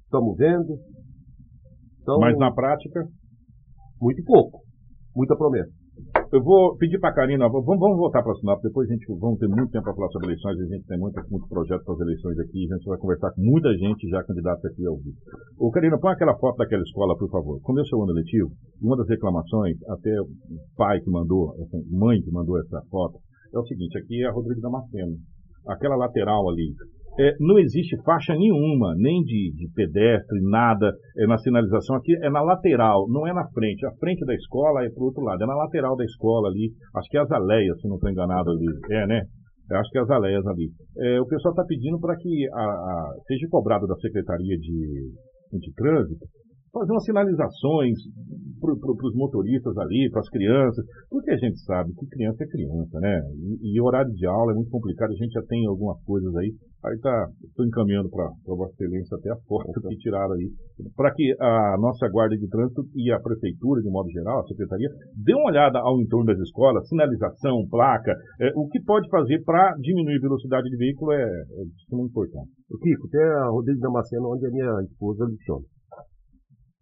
[0.05, 0.79] estamos vendo.
[2.01, 3.07] Então, Mas na prática?
[4.01, 4.63] Muito pouco,
[5.15, 5.78] muita promessa.
[6.31, 9.39] Eu vou pedir para a Karina, vamos, vamos voltar para Sinop, depois a gente vamos
[9.39, 12.01] ter muito tempo para falar sobre eleições, a gente tem muito, muito projeto para as
[12.01, 15.17] eleições aqui, a gente vai conversar com muita gente já candidata aqui ao vivo.
[15.59, 17.59] Ô Karina, põe aquela foto daquela escola, por favor.
[17.63, 18.51] Começou o ano eletivo,
[18.83, 20.29] uma das reclamações, até o
[20.77, 21.55] pai que mandou,
[21.91, 23.17] mãe que mandou essa foto,
[23.55, 25.17] é o seguinte, aqui é a Rodrigo Damasceno.
[25.67, 26.75] Aquela lateral ali,
[27.19, 31.97] é, não existe faixa nenhuma, nem de, de pedestre, nada é, na sinalização.
[31.97, 33.85] Aqui é na lateral, não é na frente.
[33.87, 36.71] A frente da escola é para o outro lado, é na lateral da escola ali.
[36.97, 38.67] Acho que é Azaleias, se não estou enganado ali.
[38.91, 39.23] É, né?
[39.73, 40.71] Acho que é Azaleias ali.
[40.99, 45.13] É, o pessoal está pedindo para que a, a, seja cobrado da Secretaria de,
[45.59, 46.25] de Trânsito
[46.73, 47.97] fazer umas sinalizações
[48.61, 52.47] para pro, os motoristas ali, para as crianças, porque a gente sabe que criança é
[52.47, 53.21] criança, né?
[53.63, 56.53] E, e, horário de aula é muito complicado, a gente já tem algumas coisas aí,
[56.85, 60.49] aí tá, estou encaminhando para a Vossa Excelência até a foto que tiraram aí,
[60.97, 64.89] para que a nossa Guarda de Trânsito e a Prefeitura, de modo geral, a Secretaria,
[65.17, 69.75] dê uma olhada ao entorno das escolas, sinalização, placa, é, o que pode fazer para
[69.81, 72.51] diminuir a velocidade de veículo é, é muito importante.
[72.71, 75.65] O Kiko, até a Rodrigo Damasceno, onde a minha esposa leciona.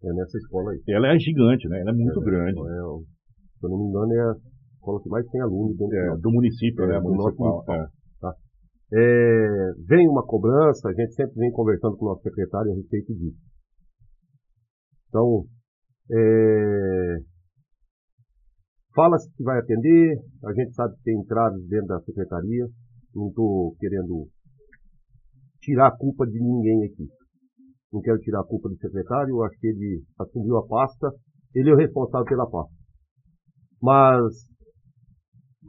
[0.03, 0.81] É nessa escola aí.
[0.89, 1.81] Ela é gigante, né?
[1.81, 2.59] Ela é muito é, grande.
[2.59, 4.35] É, se eu não me engano, é a
[4.75, 6.99] escola que mais tem alunos dentro é, do município, é, né?
[7.01, 7.63] Do municipal.
[7.63, 7.65] É.
[7.65, 7.89] Tá.
[8.93, 13.13] É, vem uma cobrança, a gente sempre vem conversando com o nosso secretário a respeito
[13.13, 13.37] disso.
[15.09, 15.45] Então,
[16.11, 17.17] é,
[18.95, 22.65] fala-se que vai atender, a gente sabe que tem entraves dentro da secretaria,
[23.13, 24.27] não estou querendo
[25.61, 27.07] tirar a culpa de ninguém aqui
[27.91, 31.09] não quero tirar a culpa do secretário, acho que ele assumiu a pasta,
[31.55, 32.73] ele é o responsável pela pasta.
[33.81, 34.33] Mas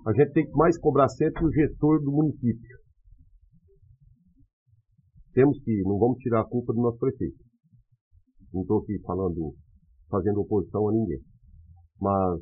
[0.07, 2.79] a gente tem que mais cobrar sempre o gestor do município.
[5.39, 7.39] Temos que, não vamos tirar a culpa do nosso prefeito.
[8.53, 9.55] Não estou aqui falando,
[10.11, 11.21] fazendo oposição a ninguém.
[12.01, 12.41] Mas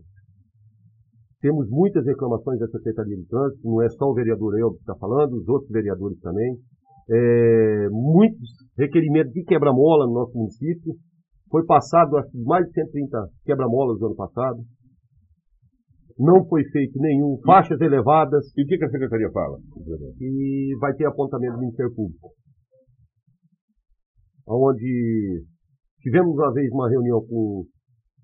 [1.42, 4.96] temos muitas reclamações da Secretaria de Trânsito, não é só o vereador Elber que está
[4.96, 6.56] falando, os outros vereadores também
[7.08, 10.94] é, muitos requerimentos de quebra-mola no nosso município.
[11.50, 14.58] Foi passado acho, mais de 130 quebra-molas no ano passado.
[16.18, 18.46] Não foi feito nenhum, faixas elevadas.
[18.56, 19.58] E o que, a Secretaria fala?
[20.20, 22.30] E vai ter apontamento do Ministério Público.
[24.48, 25.44] Onde
[26.00, 27.66] tivemos uma vez uma reunião com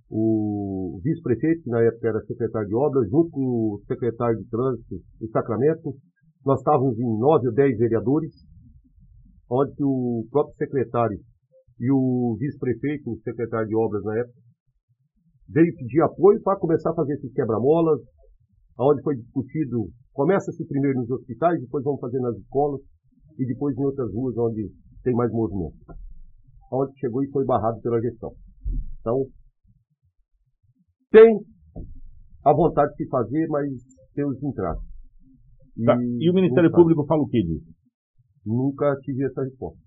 [0.09, 3.41] o vice-prefeito, que na época era secretário de obras, junto com
[3.75, 5.95] o secretário de trânsito do Sacramento.
[6.45, 8.33] Nós estávamos em nove ou dez vereadores
[9.51, 11.19] onde o próprio secretário
[11.79, 14.41] e o vice-prefeito, o secretário de obras na época,
[15.49, 18.01] veio pedir apoio para começar a fazer esses quebra-molas,
[18.79, 22.81] onde foi discutido, começa-se primeiro nos hospitais, depois vamos fazer nas escolas
[23.39, 24.71] e depois em outras ruas onde
[25.03, 25.77] tem mais movimento.
[26.73, 28.33] Onde chegou e foi barrado pela gestão.
[29.01, 29.27] Então,
[31.11, 31.39] tem
[32.45, 33.69] a vontade de se fazer, mas
[34.15, 34.83] tem os entraves.
[35.77, 35.97] E, tá.
[35.97, 37.71] e o Ministério Público fala o que disso?
[38.45, 39.79] Nunca tive essa resposta.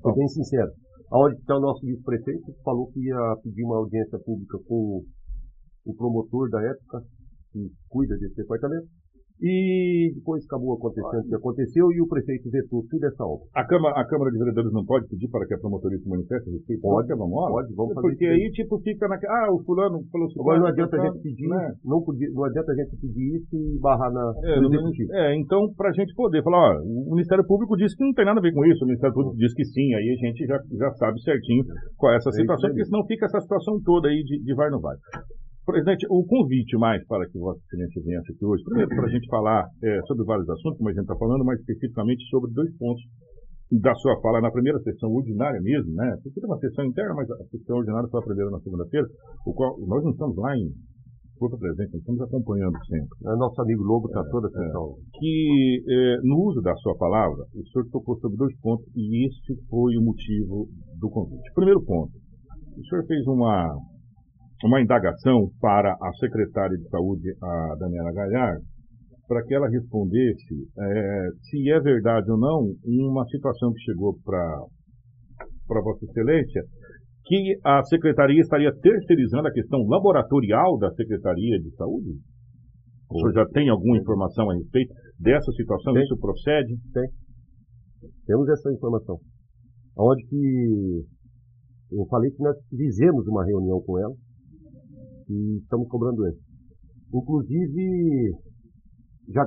[0.00, 0.70] Sou bem sincero.
[1.10, 5.02] Aonde está o nosso vice-prefeito, falou que ia pedir uma audiência pública com
[5.86, 7.00] o promotor da época,
[7.52, 8.86] que cuida desse departamento,
[9.40, 13.44] e depois acabou acontecendo o que aconteceu e o prefeito vetou tudo essa obra.
[13.54, 16.48] A Câmara, a Câmara de Vereadores não pode pedir para que a promotoria se manifeste
[16.48, 16.80] a respeito?
[16.80, 17.48] Pode, vamos lá.
[17.48, 19.16] Pode, vamos fazer Porque aí, tipo, fica na.
[19.16, 20.40] Ah, o fulano falou assim.
[20.40, 21.74] Agora não adianta a gente pedir, né?
[21.84, 25.12] não, podia, não adianta a gente pedir isso e barrar na, é, no executivo.
[25.12, 28.24] É, então, para a gente poder falar, ó, o Ministério Público disse que não tem
[28.24, 30.58] nada a ver com isso, o Ministério Público diz que sim, aí a gente já,
[30.78, 31.64] já sabe certinho
[31.96, 34.70] qual é essa é situação, porque senão fica essa situação toda aí de, de vai
[34.70, 34.96] não vai.
[35.66, 39.26] Presidente, o convite mais para que Vossa Excelência venha aqui hoje, primeiro para a gente
[39.26, 43.02] falar é, sobre vários assuntos, como a gente está falando, mas especificamente sobre dois pontos
[43.82, 46.14] da sua fala na primeira sessão ordinária mesmo, né?
[46.22, 49.06] Porque tem uma sessão interna, mas a sessão ordinária foi a primeira na segunda-feira,
[49.44, 50.70] o qual nós não estamos lá em
[51.36, 53.10] Porto Presente, estamos acompanhando sempre.
[53.26, 54.94] É, nosso amigo Lobo está é, toda a sessão.
[54.94, 59.26] É, que é, no uso da sua palavra, o senhor tocou sobre dois pontos e
[59.26, 60.68] este foi o motivo
[61.00, 61.52] do convite.
[61.56, 62.12] Primeiro ponto,
[62.78, 63.74] o senhor fez uma
[64.64, 68.64] uma indagação para a secretária de Saúde, a Daniela Galhardo,
[69.28, 74.64] para que ela respondesse é, se é verdade ou não uma situação que chegou para
[75.66, 76.62] para Vossa Excelência,
[77.24, 82.14] que a Secretaria estaria terceirizando a questão laboratorial da Secretaria de Saúde?
[83.10, 85.92] O senhor já tem alguma informação a respeito dessa situação?
[85.92, 86.04] Tem.
[86.04, 86.76] Isso procede?
[86.94, 87.08] Tem.
[88.26, 89.18] Temos essa informação.
[89.98, 91.02] Onde que
[91.92, 94.14] eu falei que nós fizemos uma reunião com ela
[95.28, 96.38] e estamos cobrando ele.
[97.12, 98.32] Inclusive,
[99.28, 99.46] já,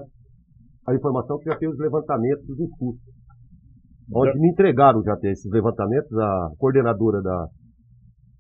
[0.88, 3.14] a informação que já tem os levantamentos dos custos.
[4.14, 4.40] Onde já.
[4.40, 7.48] me entregaram já tem esses levantamentos, a coordenadora da,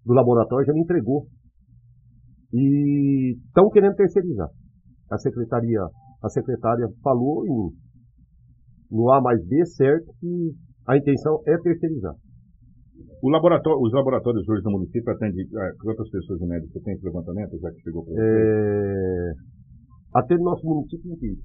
[0.06, 1.28] do laboratório já me entregou.
[2.52, 4.50] E estão querendo terceirizar.
[5.12, 5.82] A secretaria,
[6.24, 7.72] a secretária falou em,
[8.90, 10.54] no A mais B certo que
[10.88, 12.16] a intenção é terceirizar.
[13.24, 16.68] Laboratório, os laboratórios hoje no município atendem é, quantas pessoas em média?
[16.72, 18.22] Você tem esse levantamento, já que chegou para você?
[18.22, 19.34] É,
[20.16, 21.41] atende nosso município inteiro.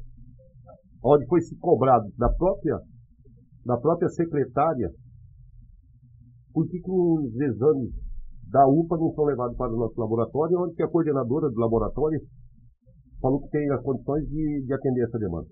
[1.05, 2.79] Onde foi se cobrado da própria,
[3.67, 4.91] da própria secretária
[6.55, 7.91] por que, que os exames
[8.49, 12.21] da UPA não são levados para o nosso laboratório, onde que a coordenadora do laboratório
[13.21, 15.49] falou que tem as condições de, de atender essa demanda.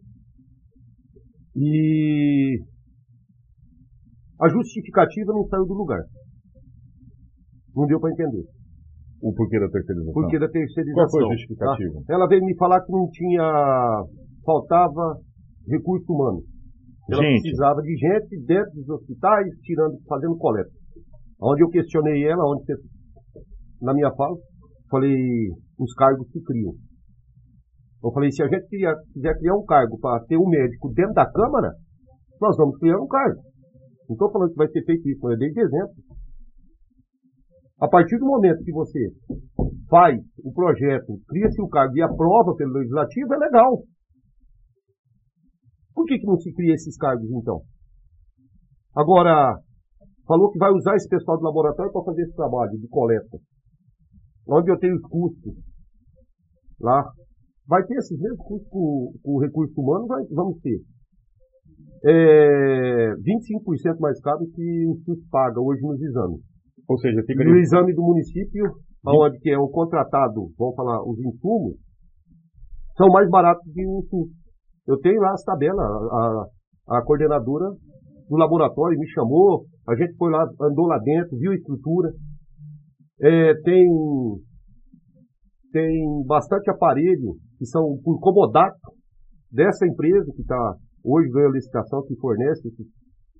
[1.57, 2.63] E
[4.43, 6.03] a justificativa não saiu do lugar.
[7.75, 8.45] Não deu para entender.
[9.23, 10.13] O porquê da terceirização?
[10.13, 10.95] Porquê da terceirização.
[10.95, 11.95] Qual foi a justificativa?
[12.07, 12.15] Tá?
[12.15, 14.05] Ela veio me falar que não tinha.
[14.45, 15.17] faltava
[15.71, 16.43] recurso humano.
[17.09, 17.43] Ela gente.
[17.43, 20.71] precisava de gente dentro dos hospitais, tirando, fazendo coleta.
[21.41, 22.75] Onde eu questionei ela, onde você,
[23.81, 24.37] na minha fala,
[24.91, 26.73] falei os cargos que criam.
[28.03, 31.31] Eu falei, se a gente quiser criar um cargo para ter um médico dentro da
[31.31, 31.71] Câmara,
[32.41, 33.41] nós vamos criar um cargo.
[34.13, 35.95] Não estou falando que vai ser feito isso, mas eu dei de exemplo.
[37.81, 39.11] A partir do momento que você
[39.89, 43.83] faz o projeto, cria-se o cargo e aprova pelo legislativo, é legal.
[45.95, 47.63] Por que, que não se cria esses cargos então?
[48.95, 49.59] Agora,
[50.27, 53.39] falou que vai usar esse pessoal do laboratório para fazer esse trabalho de coleta.
[54.47, 55.55] Onde eu tenho os custos
[56.81, 57.11] lá.
[57.67, 60.07] Vai ter esses mesmos custos com, com o recurso humano?
[60.07, 60.83] Vai, vamos ter
[62.05, 66.41] é 25% mais caro que o SUS paga hoje nos exames.
[66.89, 68.65] Ou seja, fica no exame do município,
[69.07, 71.77] onde que é o contratado, vamos falar, os insumos,
[72.97, 74.31] são mais baratos que o SUS.
[74.87, 76.47] Eu tenho lá as tabelas, a,
[76.99, 77.71] a coordenadora
[78.29, 82.11] do laboratório me chamou, a gente foi lá, andou lá dentro, viu a estrutura.
[83.21, 83.89] É, tem,
[85.73, 88.77] tem bastante aparelho que são por comodato
[89.51, 90.75] dessa empresa que está
[91.05, 92.85] hoje ganha licitação que fornece esse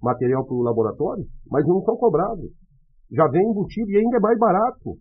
[0.03, 2.51] material para o laboratório, mas não são cobrados.
[3.11, 4.97] Já vem embutido e ainda é mais barato.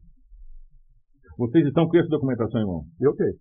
[1.38, 2.84] Vocês estão com essa documentação, irmão?
[3.00, 3.34] Eu tenho.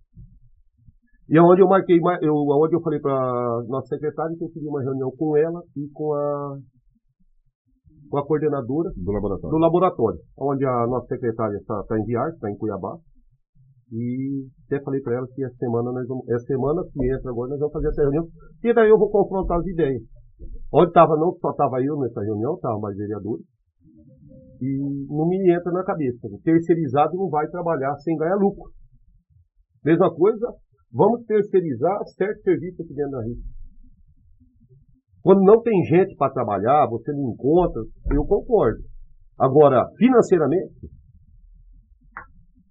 [1.29, 4.83] E aonde eu marquei, eu, aonde eu falei para nossa secretária que eu queria uma
[4.83, 6.59] reunião com ela e com a
[8.11, 12.35] com a coordenadora do laboratório, do laboratório onde a nossa secretária está tá em viagem,
[12.35, 12.97] está em Cuiabá.
[13.93, 17.51] E até falei para ela que essa semana nós vamos, essa semana que entra agora
[17.51, 18.27] nós vamos fazer essa reunião.
[18.63, 20.03] E daí eu vou confrontar as ideias.
[20.73, 23.45] Onde estava não, só estava eu nessa reunião, estava mais vereadores.
[24.63, 26.29] E não me entra na cabeça.
[26.29, 28.71] O terceirizado não vai trabalhar sem ganhar lucro.
[29.85, 30.55] Mesma coisa,
[30.93, 33.41] vamos terceirizar certo serviço aqui dentro da rede.
[35.23, 37.83] Quando não tem gente para trabalhar, você não encontra,
[38.13, 38.81] eu concordo.
[39.39, 40.89] Agora, financeiramente,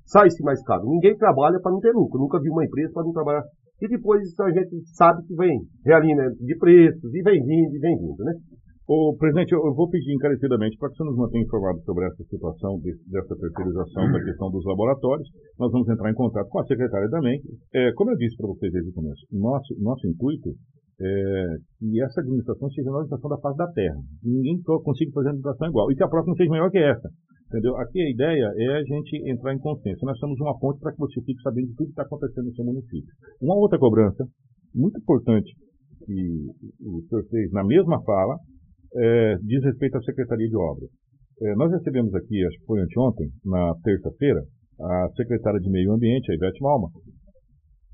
[0.09, 0.89] sai-se mais caro.
[0.89, 2.19] Ninguém trabalha para não ter lucro.
[2.19, 3.43] Nunca vi uma empresa para não trabalhar.
[3.81, 7.97] E depois a gente sabe que vem realinhamento de preços, e vem vindo, e vem
[7.97, 8.33] vindo, né?
[8.91, 12.81] O presidente, eu vou pedir encarecidamente para que você nos mantenha informado sobre essa situação,
[12.81, 15.29] dessa terceirização da questão dos laboratórios.
[15.59, 17.39] Nós vamos entrar em contato com a secretária também.
[17.71, 20.49] É, como eu disse para vocês desde o começo, nosso, nosso intuito
[21.01, 24.01] é que essa administração seja uma administração da face da terra.
[24.23, 25.91] Ninguém consiga fazer administração igual.
[25.91, 27.09] E que a próxima seja melhor que essa.
[27.49, 27.75] Entendeu?
[27.77, 30.05] Aqui a ideia é a gente entrar em consciência.
[30.05, 32.53] Nós temos uma ponte para que você fique sabendo de tudo que está acontecendo no
[32.53, 33.11] seu município.
[33.41, 34.23] Uma outra cobrança,
[34.73, 35.51] muito importante,
[36.05, 36.45] que
[36.85, 38.37] o senhor fez na mesma fala,
[38.95, 40.89] é, diz respeito à Secretaria de Obras.
[41.41, 44.41] É, nós recebemos aqui, acho que foi anteontem, na terça-feira,
[44.79, 46.89] a secretária de Meio Ambiente, a Ivete Malma,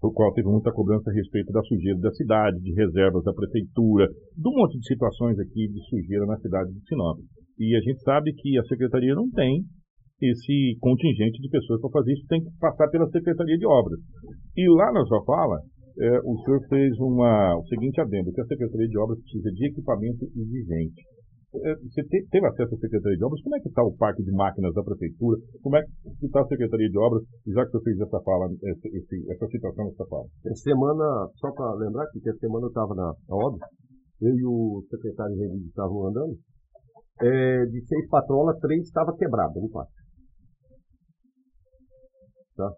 [0.02, 4.08] o qual teve muita cobrança a respeito da sujeira da cidade, de reservas da prefeitura,
[4.08, 7.20] de um monte de situações aqui de sujeira na cidade de Sinop.
[7.60, 9.64] E a gente sabe que a secretaria não tem
[10.22, 14.00] esse contingente de pessoas para fazer isso, tem que passar pela Secretaria de Obras.
[14.56, 15.60] E lá na sua fala,
[16.00, 19.68] é, o senhor fez uma, o seguinte adendo, que a Secretaria de Obras precisa de
[19.68, 21.04] equipamento exigente.
[21.56, 23.42] É, você te, teve acesso à Secretaria de Obras?
[23.42, 25.40] Como é que está o parque de máquinas da Prefeitura?
[25.62, 25.82] Como é
[26.20, 28.88] que está a Secretaria de Obras, já que você fez essa fala, essa,
[29.32, 30.26] essa situação nessa fala?
[30.46, 33.68] Essa semana, só para lembrar que essa semana eu estava na, obra,
[34.22, 36.36] eu e o secretário Renildo estavam andando,
[37.22, 39.94] é, de seis patrolas, três estava quebrada no pátio.
[42.56, 42.72] Tá?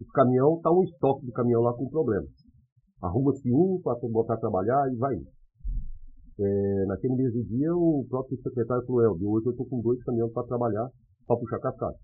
[0.00, 2.30] Os caminhão, está um estoque de caminhão lá com problemas.
[3.02, 5.14] Arruma-se um para botar a trabalhar e vai.
[6.38, 10.32] É, naquele mesmo dia, o próprio secretário falou, Elvio, hoje eu estou com dois caminhões
[10.32, 10.88] para trabalhar,
[11.26, 11.98] para puxar cascata.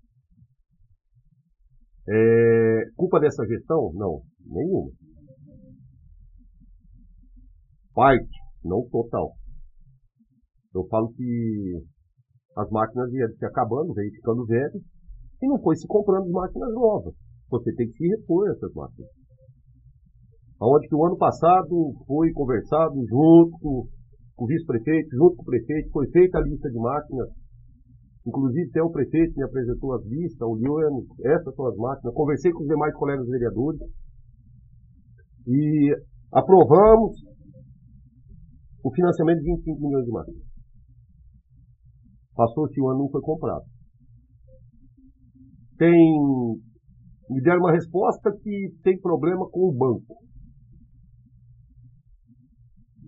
[2.09, 3.91] É, culpa dessa gestão?
[3.93, 4.91] Não, nenhuma.
[7.93, 8.29] Parte,
[8.63, 9.33] não total.
[10.73, 11.83] Eu falo que
[12.57, 14.81] as máquinas iam se acabando, veio ficando velhas,
[15.41, 17.13] e não foi se comprando máquinas novas.
[17.49, 19.09] Você tem que se repor essas máquinas.
[20.59, 23.87] Onde que o ano passado foi conversado junto com,
[24.35, 27.29] com o vice-prefeito, junto com o prefeito, foi feita a lista de máquinas.
[28.25, 30.81] Inclusive até o prefeito me apresentou as listas, olhou
[31.23, 33.79] essas são as máquinas, conversei com os demais colegas vereadores
[35.47, 35.95] e
[36.33, 37.15] aprovamos
[38.83, 40.46] o financiamento de 25 milhões de máquinas.
[42.37, 43.65] Passou-se o ano não foi comprado.
[45.75, 46.13] Tem.
[47.29, 50.15] Me deram uma resposta que tem problema com o banco.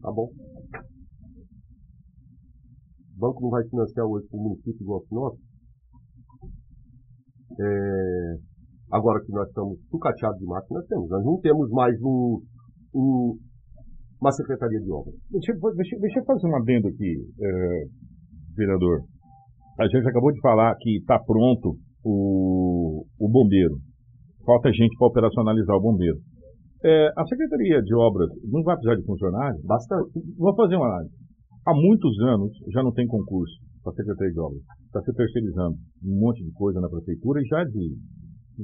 [0.01, 0.29] Tá bom?
[3.15, 5.37] O banco não vai financiar hoje para o município igual o nosso.
[7.61, 8.37] É,
[8.91, 11.09] agora que nós estamos sucateados de máquina, nós temos.
[11.09, 12.41] Nós não temos mais um,
[12.95, 13.37] um,
[14.19, 15.15] uma secretaria de obras.
[15.29, 17.85] Deixa, deixa, deixa eu fazer um adendo aqui, é,
[18.55, 19.03] vereador.
[19.79, 23.77] A gente acabou de falar que está pronto o, o bombeiro.
[24.45, 26.17] Falta gente para operacionalizar o bombeiro.
[26.83, 29.61] É, a Secretaria de Obras não vai precisar de funcionários?
[29.63, 30.11] Bastante.
[30.37, 31.15] Vou fazer uma análise.
[31.65, 34.61] Há muitos anos já não tem concurso para a Secretaria de Obras.
[34.85, 37.95] Está se terceirizando um monte de coisa na Prefeitura e já de,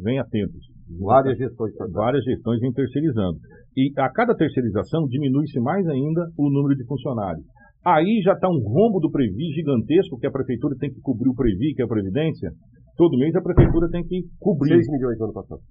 [0.03, 0.67] vem atentos.
[0.99, 1.73] Várias gestões.
[1.91, 3.37] Várias gestões vêm terceirizando.
[3.77, 7.45] E a cada terceirização diminui-se mais ainda o número de funcionários.
[7.85, 11.35] Aí já está um rombo do Previ gigantesco, que a prefeitura tem que cobrir o
[11.35, 12.49] Previ, que é a Previdência.
[12.97, 14.81] Todo mês a prefeitura tem que cobrir.
[14.81, 15.61] 6 milhões no ano passado.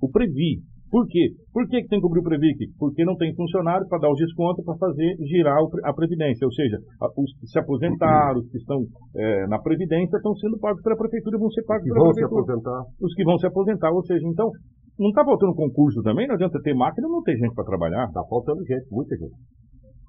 [0.00, 0.64] O Previ.
[0.90, 1.28] Por quê?
[1.52, 2.56] Por que, que tem que cobrir o Previ?
[2.78, 6.46] Porque não tem funcionário para dar os descontos para fazer girar a Previdência.
[6.46, 6.78] Ou seja,
[7.14, 8.80] os que se aposentaram, os que estão
[9.14, 12.40] é, na Previdência, estão sendo pagos pela Prefeitura e vão ser pagos pela Prefeitura.
[12.40, 12.80] Os que vão se aposentar.
[13.02, 13.90] Os que vão se aposentar.
[13.92, 14.50] Ou seja, então,
[14.98, 16.26] não está faltando concurso também?
[16.26, 18.06] Não adianta ter máquina não ter gente para trabalhar.
[18.06, 19.36] Está faltando gente, muita gente.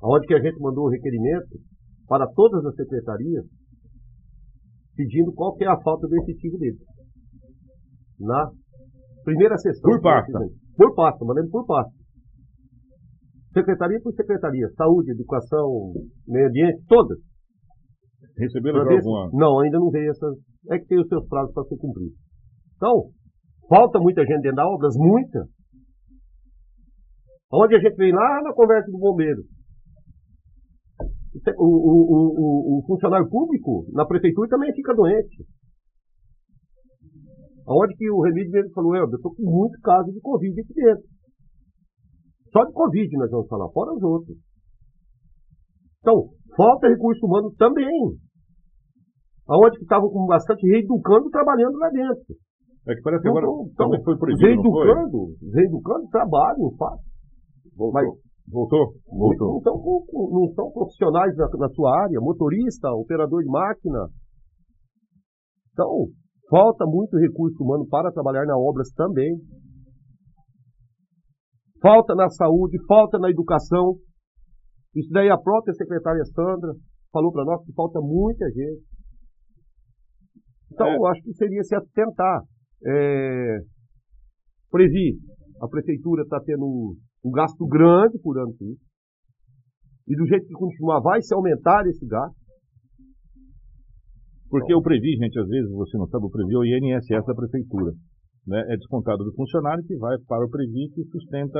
[0.01, 1.59] Aonde que a gente mandou o requerimento
[2.07, 3.45] para todas as secretarias
[4.95, 6.81] pedindo qual que é a falta do efetivo deles.
[8.19, 8.51] Na
[9.23, 9.89] primeira sessão.
[9.89, 10.39] Por pasta.
[10.75, 11.93] Por pasta, mandando por pasta.
[13.53, 14.67] Secretaria por secretaria.
[14.75, 15.93] Saúde, educação,
[16.27, 17.17] meio ambiente, todas.
[18.37, 19.29] Receberam já alguma?
[19.33, 20.37] Não, ainda não veio essas.
[20.69, 22.13] É que tem os seus prazos para ser cumprido.
[22.75, 23.09] Então,
[23.69, 25.45] falta muita gente dentro da obras, muita.
[27.51, 29.43] Onde a gente vem lá na conversa do bombeiro.
[31.57, 35.45] O, o, o, o, funcionário público na prefeitura também fica doente.
[37.67, 41.03] Onde que o Remídio mesmo falou, eu estou com muito caso de Covid aqui dentro.
[42.51, 44.37] Só de Covid nós vamos falar, fora os outros.
[45.99, 48.17] Então, falta recurso humano também.
[49.47, 52.35] Aonde que estavam com bastante reeducando trabalhando lá dentro.
[52.87, 57.05] É que parece que agora então, também foi proibido, reeducando, reeducando trabalho, fácil.
[57.93, 58.07] Mas
[58.51, 58.93] Voltou?
[59.07, 59.53] Voltou.
[59.53, 59.75] Não são,
[60.31, 64.07] não são profissionais na, na, sua área, motorista, operador de máquina.
[65.71, 66.07] Então,
[66.49, 69.37] falta muito recurso humano para trabalhar na obras também.
[71.81, 73.95] Falta na saúde, falta na educação.
[74.95, 76.73] Isso daí a própria secretária Sandra
[77.11, 78.83] falou para nós que falta muita gente.
[80.71, 80.97] Então, é.
[80.97, 82.41] eu acho que seria se atentar.
[82.85, 83.59] É,
[84.71, 85.17] Previ,
[85.61, 88.83] a prefeitura está tendo um gasto grande por ano com isso.
[90.07, 92.35] E do jeito que continuar, vai se aumentar esse gasto.
[94.49, 97.35] Porque o Previ, gente, às vezes você não sabe, o Previ é o INSS da
[97.35, 97.93] prefeitura.
[98.47, 98.57] Né?
[98.73, 101.59] É descontado do funcionário que vai para o Previ que sustenta,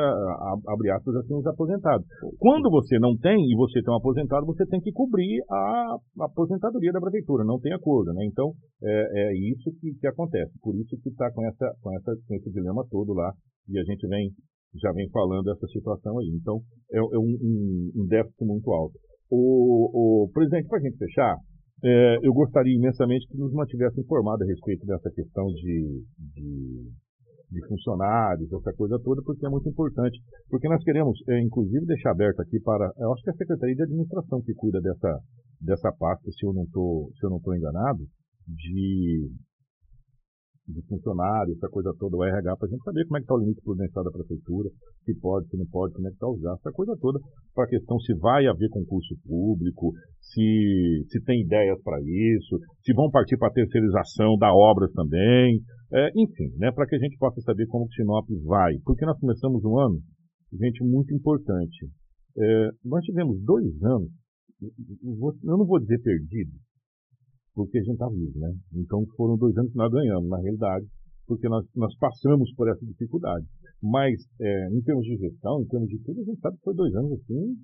[0.67, 2.03] abre aspas, assim, os aposentados.
[2.39, 6.25] Quando você não tem e você tem um aposentado, você tem que cobrir a, a
[6.25, 8.11] aposentadoria da prefeitura, não tem acordo.
[8.13, 8.25] Né?
[8.25, 10.51] Então, é, é isso que, que, acontece.
[10.63, 13.31] Por isso que está com, essa, com, essa, com esse dilema todo lá.
[13.69, 14.31] E a gente vem
[14.75, 16.29] já vem falando dessa situação aí.
[16.35, 16.61] Então,
[16.91, 18.93] é, é um, um, um, déficit muito alto.
[19.29, 21.37] O, o presidente, para a gente fechar,
[21.83, 26.03] é, eu gostaria imensamente que nos mantivesse informado a respeito dessa questão de,
[26.35, 26.91] de,
[27.51, 30.19] de, funcionários, essa coisa toda, porque é muito importante.
[30.49, 32.91] Porque nós queremos, é, inclusive, deixar aberto aqui para.
[32.97, 35.19] Eu acho que a Secretaria de Administração que cuida dessa,
[35.61, 38.03] dessa pasta, se eu não estou enganado,
[38.47, 39.29] de
[40.69, 43.35] de funcionários, essa coisa toda, o RH, para a gente saber como é que está
[43.35, 44.69] o limite prudencial da prefeitura,
[45.03, 47.19] se pode, se não pode, como é que está os gastos, essa coisa toda,
[47.53, 52.93] para a questão se vai haver concurso público, se, se tem ideias para isso, se
[52.93, 55.59] vão partir para a terceirização da obras também,
[55.91, 58.77] é, enfim, né, para que a gente possa saber como o Sinop vai.
[58.85, 59.99] Porque nós começamos um ano,
[60.53, 61.89] gente, muito importante.
[62.37, 64.09] É, nós tivemos dois anos,
[64.61, 66.51] eu não vou dizer perdido,
[67.53, 68.53] porque a gente está vivo, né?
[68.73, 70.85] Então foram dois anos que nós ganhamos, na realidade,
[71.29, 73.45] porque nós, nós passamos por essa dificuldade.
[73.81, 76.75] Mas, é, em termos de gestão, em termos de tudo, a gente sabe que foi
[76.75, 77.55] dois anos, assim,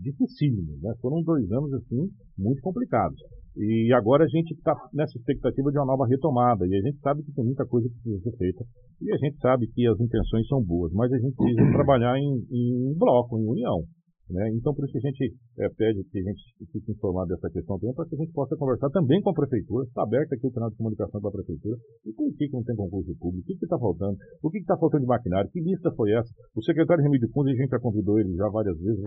[0.00, 0.92] dificílimos, né?
[1.00, 3.16] Foram dois anos, assim, muito complicados.
[3.56, 7.22] E agora a gente está nessa expectativa de uma nova retomada, e a gente sabe
[7.22, 8.64] que tem muita coisa que precisa ser feita,
[9.00, 12.44] e a gente sabe que as intenções são boas, mas a gente precisa trabalhar em,
[12.50, 13.84] em bloco, em união.
[14.30, 14.48] Né?
[14.54, 16.42] Então, por isso que a gente é, pede que a gente
[16.72, 19.84] fique informado dessa questão também, para que a gente possa conversar também com a Prefeitura.
[19.84, 21.76] Está aberto aqui o canal de comunicação da Prefeitura.
[22.06, 23.44] E por que, que não tem concurso público?
[23.44, 24.16] O que está faltando?
[24.42, 25.50] O que está faltando de maquinário?
[25.50, 26.32] Que lista foi essa?
[26.54, 29.02] O secretário Remídio Fundo, a gente já convidou ele já várias vezes,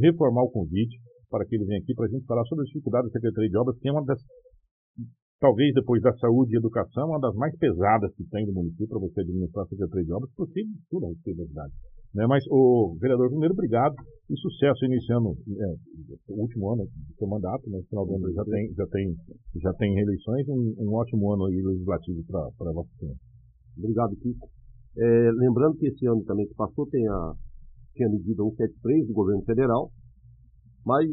[0.00, 3.08] reformar o convite para que ele venha aqui para a gente falar sobre a dificuldade
[3.08, 4.22] da Secretaria de Obras, que é uma das
[5.40, 9.00] talvez depois da saúde e educação, uma das mais pesadas que tem no município para
[9.00, 11.72] você administrar a Secretaria de Obras, possível tudo a respeito da cidade.
[12.14, 12.26] Né?
[12.26, 13.94] Mas, o vereador, primeiro, obrigado
[14.30, 15.74] e sucesso iniciando é,
[16.28, 17.78] o último ano do seu mandato, né?
[17.78, 19.16] no final do ano já tem, já tem,
[19.60, 23.18] já tem reeleições, um, um ótimo ano aí legislativo para a Vossa Senhora.
[23.76, 24.48] Obrigado, Kiko.
[24.96, 27.32] É, lembrando que esse ano também que passou tem a,
[27.94, 29.90] tinha a medida 173 do governo federal,
[30.86, 31.10] mas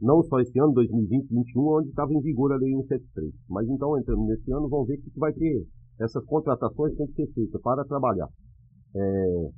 [0.00, 3.32] não só esse ano, 2020, 2021, onde estava em vigor a lei 173.
[3.48, 5.64] Mas então, entrando nesse ano, vamos ver que vai ter
[5.98, 8.28] essas contratações que tem que ser feitas para trabalhar.
[8.96, 9.48] É,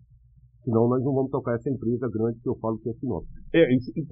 [0.65, 3.25] senão nós não vamos tocar essa empresa grande que eu falo que é Sinop.
[3.55, 3.65] É,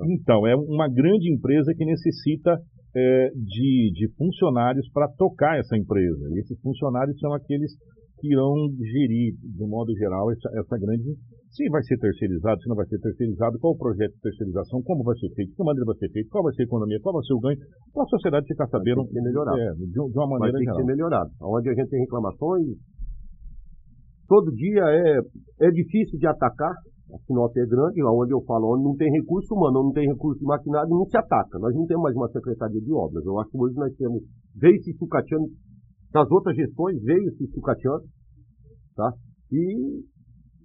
[0.09, 2.59] então, é uma grande empresa que necessita
[2.95, 6.29] é, de, de funcionários para tocar essa empresa.
[6.33, 7.73] E esses funcionários são aqueles
[8.19, 11.13] que irão gerir, de modo geral, essa, essa grande.
[11.53, 15.05] Se vai ser terceirizado, se não vai ser terceirizado, qual o projeto de terceirização, como
[15.05, 17.15] vai ser feito, de que maneira vai ser feito, qual vai ser a economia, qual
[17.15, 17.59] vai ser o ganho,
[17.93, 19.05] para a sociedade ficar sabendo.
[19.05, 19.61] Vai ter que ser melhorado.
[19.61, 20.77] É, de, de, uma maneira vai ter geral.
[20.77, 21.31] que ser melhorado.
[21.43, 22.65] Onde a gente tem reclamações,
[24.27, 25.19] todo dia é,
[25.67, 26.75] é difícil de atacar.
[27.15, 30.41] A Sinop é grande, onde eu falo, onde não tem recurso humano, não tem recurso
[30.41, 31.57] de maquinário, não se ataca.
[31.61, 33.25] Nós não temos mais uma secretaria de obras.
[33.25, 34.23] Eu acho que hoje nós temos,
[34.57, 35.47] veio se sucateando,
[36.13, 38.03] nas outras gestões veio se sucateando,
[38.97, 39.13] tá?
[39.53, 40.03] E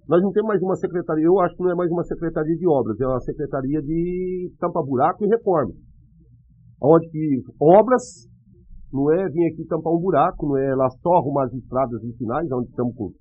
[0.08, 2.66] nós não temos mais uma secretaria, eu acho que não é mais uma secretaria de
[2.66, 5.72] obras, é uma secretaria de tampa-buraco e reforma.
[6.82, 8.26] Onde que obras
[8.92, 12.50] não é vir aqui tampar um buraco, não é lá só arrumar as estradas finais,
[12.50, 13.12] onde estamos com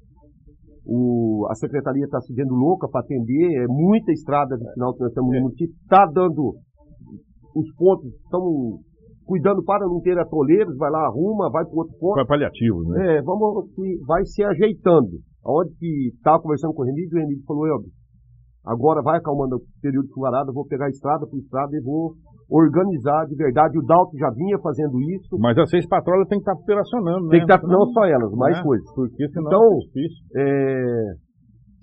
[0.85, 5.01] o, a secretaria está se vendo louca para atender, é muita estrada de final que
[5.01, 6.55] nós estamos no município, está dando
[7.55, 8.81] os pontos, estamos
[9.25, 12.15] cuidando para não ter atoleiros, vai lá, arruma, vai para outro ponto.
[12.15, 13.17] Vai paliativo, né?
[13.17, 13.69] É, vamos,
[14.05, 15.19] vai se ajeitando.
[15.45, 17.77] Onde que estava conversando com o Remídio, o Remídio falou, eu,
[18.65, 22.13] agora vai acalmando o período de chuvarada, vou pegar estrada por estrada e vou
[22.51, 23.79] organizar de verdade.
[23.79, 25.37] O Dalton já vinha fazendo isso.
[25.39, 27.45] Mas as seis patrolas tem que estar operacionando, Tem né?
[27.45, 28.61] que estar, não só elas, mais É.
[28.63, 28.93] coisas.
[28.93, 30.25] Porque senão Então, é difícil.
[30.35, 31.13] é,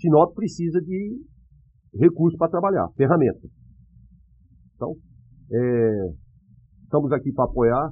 [0.01, 1.19] Sinop precisa de
[1.99, 3.51] recursos para trabalhar, ferramentas.
[4.77, 4.93] Então,
[5.51, 6.11] é,
[6.85, 7.91] estamos aqui para apoiar,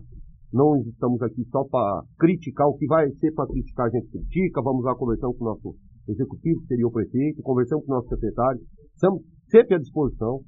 [0.52, 2.66] não estamos aqui só para criticar.
[2.68, 4.60] O que vai ser para criticar, a gente critica.
[4.62, 5.74] Vamos lá conversando com o nosso
[6.08, 8.60] executivo, que seria o prefeito, conversando com o nosso secretário.
[8.94, 10.40] Estamos sempre à disposição.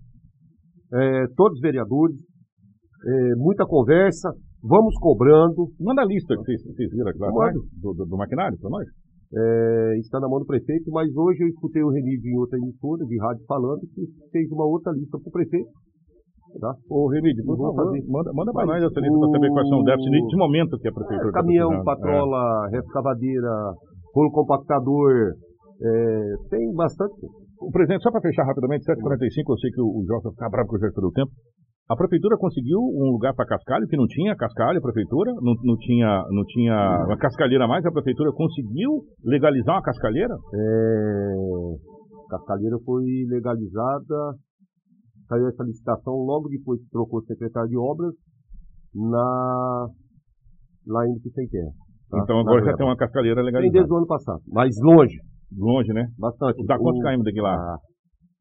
[0.93, 2.17] É, todos os vereadores,
[3.07, 4.33] é, muita conversa,
[4.63, 5.69] vamos cobrando.
[5.81, 8.87] Manda a lista que vocês, vocês viram aqui lá do, do, do maquinário para nós.
[9.29, 13.05] É, está na mão do prefeito, mas hoje eu escutei o Remídio em outra emissora
[13.05, 15.69] de rádio falando que fez uma outra lista para o prefeito.
[16.59, 16.73] Tá?
[16.89, 18.03] Ô, Remídio, por favor, fazer.
[18.09, 20.89] manda, manda para nós essa lista para saber quais são os déficits de momento que
[20.89, 21.85] a prefeitura É, tá caminhão, precisando.
[21.85, 23.53] patrola, rescavadeira,
[24.15, 25.13] rolo compactador,
[25.83, 27.21] é, tem bastante.
[27.61, 30.69] O presidente, só para fechar rapidamente, 7h45, eu sei que o, o Jota fica bravo
[30.69, 31.31] com o gestor do tempo.
[31.91, 35.77] A prefeitura conseguiu um lugar para cascalho, que não tinha cascalho, a prefeitura, não, não
[35.79, 36.75] tinha, não tinha
[37.07, 38.91] uma cascalheira a mais, a prefeitura conseguiu
[39.25, 40.35] legalizar uma cascalheira?
[40.55, 41.35] É,
[42.29, 44.37] Cascalheira foi legalizada,
[45.29, 48.15] saiu essa licitação logo depois que trocou o secretário de obras
[48.95, 49.87] na,
[50.87, 51.71] lá em Sem Terra.
[52.11, 52.19] tá?
[52.23, 53.79] então agora já tem uma cascalheira Tem legalizada.
[53.79, 55.17] desde o ano passado, mas longe,
[55.57, 56.07] Longe, né?
[56.19, 56.65] bastante.
[56.67, 57.79] Dá quantos O- km daqui lá?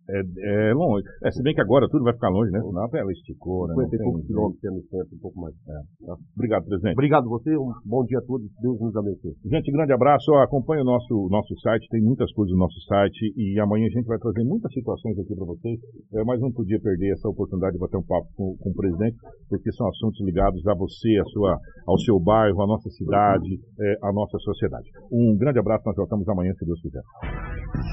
[0.09, 1.03] É, é longe.
[1.23, 2.61] É, se bem que agora tudo vai ficar longe, né?
[2.61, 3.75] Senão ela esticou, né?
[3.75, 5.55] 50 e poucos quilômetros no centro, um pouco mais.
[5.67, 6.13] É.
[6.35, 6.93] Obrigado, presidente.
[6.93, 9.35] Obrigado você, um bom dia a todos, Deus nos abençoe.
[9.45, 13.59] Gente, grande abraço, acompanhe o nosso, nosso site, tem muitas coisas no nosso site e
[13.59, 15.79] amanhã a gente vai trazer muitas situações aqui para vocês,
[16.13, 19.17] é, mas não podia perder essa oportunidade de bater um papo com, com o presidente,
[19.49, 23.95] porque são assuntos ligados a você, a sua, ao seu bairro, à nossa cidade, é,
[24.03, 24.89] à nossa sociedade.
[25.11, 27.01] Um grande abraço, nós voltamos amanhã, se Deus quiser.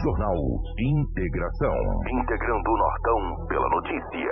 [0.04, 0.36] Jornal
[0.78, 4.30] Integração integrando o Nortão pela notícia.